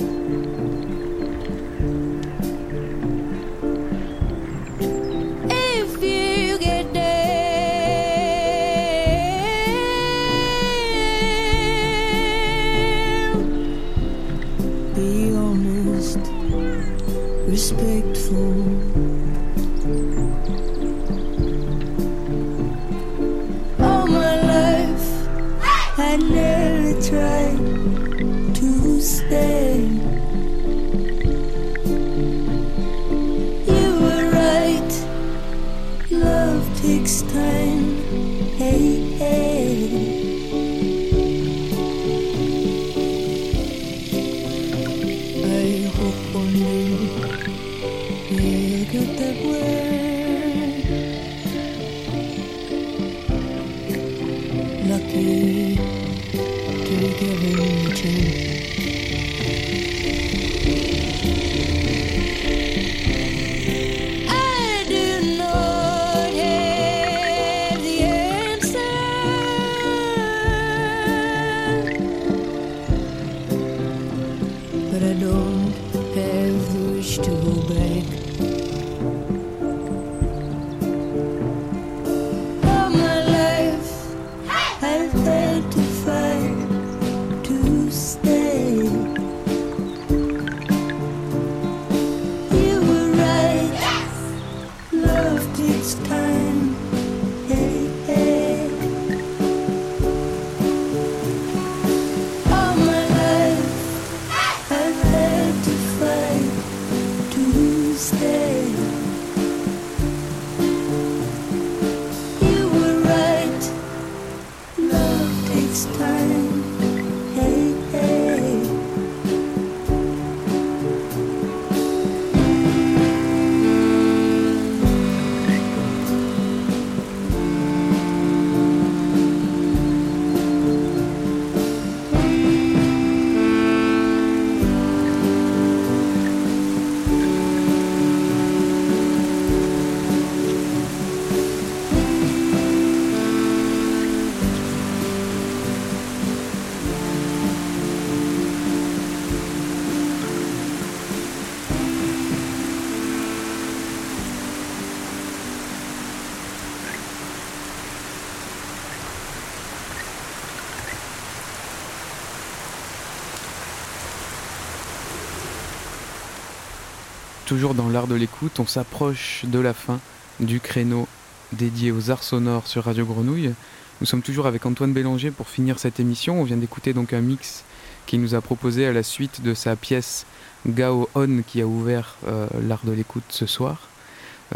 Toujours 167.52 167.74
dans 167.74 167.90
l'art 167.90 168.06
de 168.06 168.14
l'écoute, 168.14 168.60
on 168.60 168.66
s'approche 168.66 169.42
de 169.44 169.58
la 169.58 169.74
fin 169.74 170.00
du 170.40 170.58
créneau 170.58 171.06
dédié 171.52 171.92
aux 171.92 172.10
arts 172.10 172.22
sonores 172.22 172.66
sur 172.66 172.84
Radio 172.84 173.04
Grenouille. 173.04 173.52
Nous 174.00 174.06
sommes 174.06 174.22
toujours 174.22 174.46
avec 174.46 174.64
Antoine 174.64 174.94
Bélanger 174.94 175.30
pour 175.30 175.50
finir 175.50 175.78
cette 175.78 176.00
émission. 176.00 176.40
On 176.40 176.44
vient 176.44 176.56
d'écouter 176.56 176.94
donc 176.94 177.12
un 177.12 177.20
mix 177.20 177.64
qu'il 178.06 178.22
nous 178.22 178.34
a 178.34 178.40
proposé 178.40 178.86
à 178.86 178.94
la 178.94 179.02
suite 179.02 179.42
de 179.42 179.52
sa 179.52 179.76
pièce 179.76 180.24
Gao 180.66 181.10
On 181.14 181.42
qui 181.46 181.60
a 181.60 181.66
ouvert 181.66 182.16
euh, 182.26 182.46
l'art 182.66 182.80
de 182.84 182.92
l'écoute 182.92 183.24
ce 183.28 183.44
soir. 183.44 183.80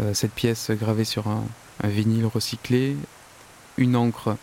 Euh, 0.00 0.14
cette 0.14 0.32
pièce 0.32 0.70
gravée 0.70 1.04
sur 1.04 1.28
un, 1.28 1.44
vinyle 1.84 2.24
recyclé, 2.24 2.96
une 3.76 3.94
encre 3.94 4.38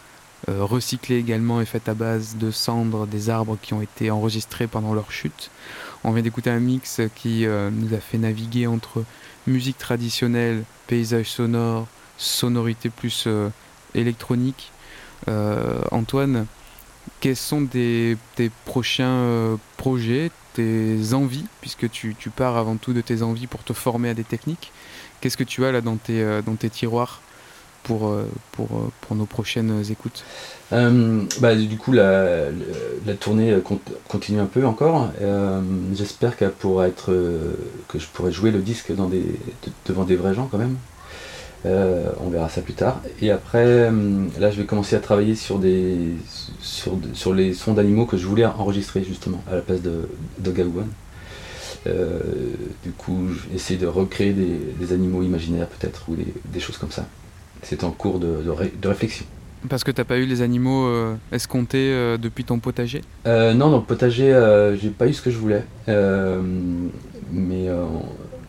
euh, 0.47 0.63
recyclée 0.63 1.17
également 1.17 1.59
et 1.59 1.65
faite 1.65 1.89
à 1.89 1.95
base 1.95 2.35
de 2.35 2.51
cendres 2.51 3.07
des 3.07 3.31
arbres 3.31 3.57
qui 3.59 3.73
ont 3.73 3.81
été 3.81 4.11
enregistrés 4.11 4.67
pendant 4.67 4.93
leur 4.93 5.11
chute. 5.11 5.49
On 6.03 6.11
vient 6.11 6.21
d'écouter 6.21 6.49
un 6.49 6.59
mix 6.59 7.01
qui 7.15 7.45
euh, 7.45 7.69
nous 7.71 7.93
a 7.93 7.99
fait 7.99 8.17
naviguer 8.17 8.67
entre 8.67 9.05
musique 9.47 9.77
traditionnelle, 9.77 10.63
paysage 10.87 11.29
sonore, 11.29 11.87
sonorité 12.17 12.89
plus 12.89 13.23
euh, 13.27 13.49
électronique. 13.95 14.71
Euh, 15.29 15.81
Antoine, 15.91 16.45
quels 17.21 17.37
sont 17.37 17.65
tes, 17.65 18.17
prochains 18.65 19.57
projets, 19.77 20.31
tes 20.53 21.13
envies, 21.13 21.45
puisque 21.61 21.89
tu, 21.89 22.15
pars 22.35 22.57
avant 22.57 22.75
tout 22.75 22.91
de 22.91 23.01
tes 23.01 23.21
envies 23.21 23.47
pour 23.47 23.63
te 23.63 23.71
former 23.71 24.09
à 24.09 24.13
des 24.13 24.25
techniques? 24.25 24.71
Qu'est-ce 25.21 25.37
que 25.37 25.45
tu 25.45 25.63
as 25.63 25.71
là 25.71 25.79
dans 25.79 25.95
tes 25.95 26.69
tiroirs? 26.69 27.21
Pour, 27.83 28.07
euh, 28.09 28.25
pour, 28.53 28.65
euh, 28.77 28.89
pour 29.01 29.15
nos 29.15 29.25
prochaines 29.25 29.83
écoutes 29.89 30.23
Euh, 30.71 31.23
bah, 31.39 31.53
du 31.55 31.77
coup, 31.77 31.91
la, 31.91 32.45
la- 33.05 33.13
tournée 33.13 33.55
con- 33.63 33.79
continue 34.07 34.39
un 34.39 34.45
peu 34.47 34.65
encore. 34.65 35.11
J'espère 35.93 36.35
qu'elle 36.37 36.51
pourra 36.51 36.87
être, 36.87 37.13
que 37.87 37.99
je 37.99 38.07
pourrai 38.13 38.31
jouer 38.31 38.49
le 38.51 38.59
disque 38.59 38.91
devant 39.85 40.03
des 40.05 40.15
vrais 40.15 40.33
gens 40.33 40.47
quand 40.49 40.57
même. 40.57 40.77
On 41.65 42.29
verra 42.29 42.49
ça 42.49 42.61
plus 42.61 42.73
tard. 42.73 43.01
Et 43.21 43.29
après, 43.31 43.91
là, 44.39 44.49
je 44.51 44.57
vais 44.57 44.65
commencer 44.65 44.95
à 44.95 44.99
travailler 44.99 45.35
sur, 45.35 45.59
des, 45.59 46.15
sur, 46.59 46.93
sur 47.13 47.33
les 47.33 47.53
sons 47.53 47.73
d'animaux 47.73 48.05
que 48.05 48.17
je 48.17 48.25
voulais 48.25 48.45
enregistrer 48.45 49.03
justement 49.03 49.43
à 49.51 49.55
la 49.55 49.61
place 49.61 49.81
de, 49.81 50.09
de 50.39 50.51
du 52.83 52.91
coup, 52.91 53.27
je 53.29 53.49
vais 53.49 53.55
essayer 53.55 53.79
de 53.79 53.87
recréer 53.87 54.33
des, 54.33 54.93
animaux 54.93 55.21
imaginaires 55.21 55.67
peut-être 55.67 56.09
ou 56.09 56.15
des 56.45 56.59
choses 56.59 56.77
comme 56.77 56.91
ça. 56.91 57.05
C'est 57.63 57.83
en 57.83 57.91
cours 57.91 58.19
de, 58.19 58.41
de 58.43 58.49
ré- 58.49 58.73
de 58.81 58.87
réflexion. 58.87 59.25
Parce 59.69 59.83
que 59.83 59.91
t'as 59.91 60.03
pas 60.03 60.17
eu 60.17 60.25
les 60.25 60.41
animaux 60.41 60.85
euh, 60.87 61.15
escomptés 61.31 61.91
euh, 61.93 62.17
depuis 62.17 62.43
ton 62.43 62.59
potager? 62.59 63.01
Euh, 63.25 63.53
non, 63.53 63.69
dans 63.71 63.77
le 63.77 63.83
potager, 63.83 64.31
j'ai 64.81 64.89
pas 64.89 65.07
eu 65.07 65.13
ce 65.13 65.21
que 65.21 65.31
je 65.31 65.37
voulais. 65.37 65.63
Mais 67.31 67.67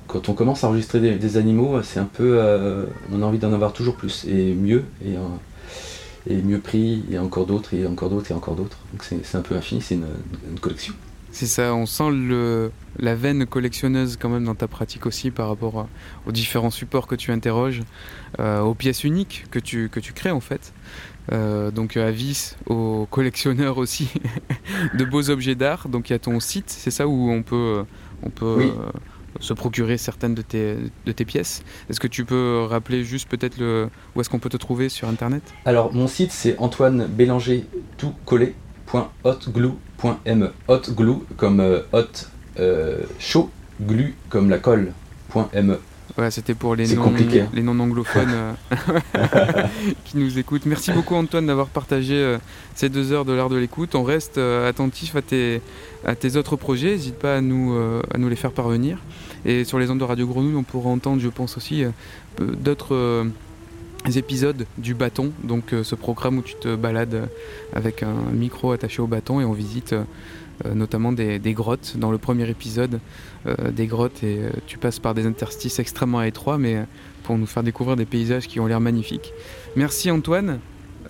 quand 0.08 0.28
on 0.28 0.34
commence 0.34 0.64
à 0.64 0.68
enregistrer 0.68 1.00
des, 1.00 1.14
des 1.16 1.36
animaux, 1.36 1.82
c'est 1.82 2.00
un 2.00 2.04
peu. 2.12 2.38
on 3.12 3.22
a 3.22 3.24
envie 3.24 3.38
d'en 3.38 3.52
avoir 3.52 3.72
toujours 3.72 3.96
plus 3.96 4.24
et 4.28 4.54
mieux 4.54 4.84
et, 5.04 5.14
et 6.28 6.42
mieux 6.42 6.58
pris 6.58 7.04
et 7.10 7.18
encore 7.18 7.46
d'autres 7.46 7.74
et 7.74 7.86
encore 7.86 8.10
d'autres 8.10 8.30
et 8.30 8.34
encore 8.34 8.56
d'autres. 8.56 8.78
Donc 8.92 9.04
c'est 9.04 9.24
c'est 9.24 9.38
un 9.38 9.42
peu 9.42 9.54
infini, 9.54 9.80
c'est 9.80 9.94
une, 9.94 10.06
une 10.50 10.58
collection. 10.60 10.94
C'est 11.36 11.46
ça, 11.46 11.74
on 11.74 11.84
sent 11.84 12.10
le, 12.12 12.70
la 12.96 13.16
veine 13.16 13.44
collectionneuse 13.44 14.16
quand 14.16 14.28
même 14.28 14.44
dans 14.44 14.54
ta 14.54 14.68
pratique 14.68 15.04
aussi 15.04 15.32
par 15.32 15.48
rapport 15.48 15.80
à- 15.80 15.88
aux 16.28 16.32
différents 16.32 16.70
supports 16.70 17.08
que 17.08 17.16
tu 17.16 17.32
interroges, 17.32 17.80
euh, 18.38 18.60
aux 18.60 18.74
pièces 18.74 19.02
uniques 19.02 19.46
que 19.50 19.58
tu, 19.58 19.88
que 19.88 19.98
tu 19.98 20.12
crées 20.12 20.30
en 20.30 20.38
fait. 20.38 20.72
Euh, 21.32 21.72
donc 21.72 21.96
à 21.96 22.12
vis, 22.12 22.56
aux 22.66 23.08
collectionneurs 23.10 23.78
aussi 23.78 24.08
de 24.94 25.04
beaux 25.04 25.28
objets 25.28 25.56
d'art. 25.56 25.88
Donc 25.88 26.08
il 26.08 26.12
y 26.12 26.16
a 26.16 26.20
ton 26.20 26.38
site, 26.38 26.70
c'est 26.70 26.92
ça 26.92 27.08
où 27.08 27.30
on 27.30 27.42
peut, 27.42 27.84
on 28.22 28.30
peut 28.30 28.54
Oui. 28.58 28.66
euh, 28.66 28.90
se 29.40 29.54
procurer 29.54 29.98
certaines 29.98 30.36
de 30.36 30.42
tes, 30.42 30.76
de 31.04 31.10
tes 31.12 31.24
pièces. 31.24 31.64
Est-ce 31.90 31.98
que 31.98 32.06
tu 32.06 32.24
peux 32.24 32.62
rappeler 32.70 33.02
juste 33.02 33.28
peut-être 33.28 33.58
le, 33.58 33.88
où 34.14 34.20
est-ce 34.20 34.30
qu'on 34.30 34.38
peut 34.38 34.50
te 34.50 34.56
trouver 34.56 34.88
sur 34.88 35.08
internet? 35.08 35.42
Alors, 35.64 35.92
mon 35.92 36.06
site, 36.06 36.30
c'est 36.30 36.56
Antoine 36.58 37.06
Bélanger, 37.08 37.66
tout 37.96 38.14
collé, 38.24 38.54
point 39.96 40.18
hotglue.me. 40.26 40.52
Hot 40.68 40.92
glue 40.94 41.36
comme 41.36 41.60
euh, 41.60 41.80
hot 41.92 42.28
euh, 42.58 42.98
chaud, 43.18 43.50
glue 43.80 44.14
comme 44.28 44.50
la 44.50 44.58
colle, 44.58 44.92
me. 45.34 45.78
Voilà, 46.16 46.30
c'était 46.30 46.54
pour 46.54 46.76
les 46.76 46.94
non, 46.94 47.08
hein. 47.08 47.48
les 47.52 47.62
non 47.62 47.80
anglophones 47.80 48.30
euh, 48.30 48.52
qui 50.04 50.16
nous 50.16 50.38
écoutent. 50.38 50.64
Merci 50.66 50.92
beaucoup 50.92 51.16
Antoine 51.16 51.46
d'avoir 51.46 51.66
partagé 51.66 52.36
ces 52.76 52.88
deux 52.88 53.10
heures 53.10 53.24
de 53.24 53.32
l'art 53.32 53.48
de 53.48 53.56
l'écoute. 53.56 53.96
On 53.96 54.04
reste 54.04 54.38
attentif 54.38 55.16
à 55.16 55.22
tes, 55.22 55.60
à 56.06 56.14
tes 56.14 56.36
autres 56.36 56.54
projets. 56.54 56.92
N'hésite 56.92 57.18
pas 57.18 57.36
à 57.36 57.40
nous, 57.40 57.76
à 58.12 58.18
nous 58.18 58.28
les 58.28 58.36
faire 58.36 58.52
parvenir. 58.52 58.98
Et 59.44 59.64
sur 59.64 59.80
les 59.80 59.90
ondes 59.90 59.98
de 59.98 60.04
Radio 60.04 60.28
Grenouille, 60.28 60.54
on 60.54 60.62
pourra 60.62 60.90
entendre, 60.90 61.20
je 61.20 61.28
pense 61.28 61.56
aussi, 61.56 61.82
d'autres 62.38 63.26
épisodes 64.12 64.66
du 64.78 64.94
bâton. 64.94 65.32
Donc 65.42 65.72
euh, 65.72 65.82
ce 65.82 65.94
programme 65.94 66.38
où 66.38 66.42
tu 66.42 66.54
te 66.54 66.74
balades 66.74 67.14
euh, 67.14 67.26
avec 67.72 68.02
un 68.02 68.14
micro 68.32 68.72
attaché 68.72 69.00
au 69.02 69.06
bâton 69.06 69.40
et 69.40 69.44
on 69.44 69.52
visite 69.52 69.92
euh, 69.92 70.74
notamment 70.74 71.12
des, 71.12 71.38
des 71.38 71.52
grottes. 71.52 71.94
Dans 71.96 72.10
le 72.10 72.18
premier 72.18 72.48
épisode, 72.48 73.00
euh, 73.46 73.70
des 73.70 73.86
grottes 73.86 74.22
et 74.22 74.40
tu 74.66 74.78
passes 74.78 74.98
par 74.98 75.14
des 75.14 75.26
interstices 75.26 75.78
extrêmement 75.78 76.22
étroits, 76.22 76.58
mais 76.58 76.84
pour 77.22 77.38
nous 77.38 77.46
faire 77.46 77.62
découvrir 77.62 77.96
des 77.96 78.04
paysages 78.04 78.46
qui 78.46 78.60
ont 78.60 78.66
l'air 78.66 78.80
magnifiques. 78.80 79.32
Merci 79.76 80.10
Antoine. 80.10 80.60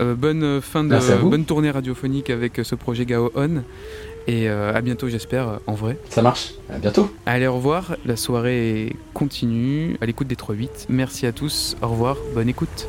Bonne 0.00 0.60
fin 0.60 0.82
de 0.82 1.22
bonne 1.22 1.44
tournée 1.44 1.70
radiophonique 1.70 2.28
avec 2.28 2.60
ce 2.64 2.74
projet 2.74 3.06
Gao 3.06 3.30
On 3.36 3.62
et 4.26 4.48
euh, 4.48 4.74
à 4.74 4.80
bientôt 4.80 5.08
j'espère 5.08 5.48
euh, 5.48 5.56
en 5.66 5.74
vrai. 5.74 5.98
Ça 6.08 6.22
marche, 6.22 6.54
à 6.72 6.78
bientôt. 6.78 7.10
Allez 7.26 7.46
au 7.46 7.54
revoir, 7.54 7.96
la 8.04 8.16
soirée 8.16 8.96
continue 9.12 9.96
à 10.00 10.06
l'écoute 10.06 10.26
des 10.26 10.36
3-8. 10.36 10.86
Merci 10.88 11.26
à 11.26 11.32
tous, 11.32 11.76
au 11.82 11.88
revoir, 11.88 12.16
bonne 12.34 12.48
écoute. 12.48 12.88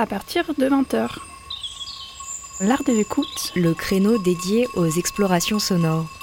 À 0.00 0.06
partir 0.06 0.54
de 0.56 0.66
20h. 0.66 1.10
L'art 2.60 2.84
de 2.84 2.92
l'écoute, 2.92 3.52
Le 3.54 3.74
créneau 3.74 4.16
dédié 4.16 4.66
aux 4.74 4.86
explorations 4.86 5.58
sonores. 5.58 6.19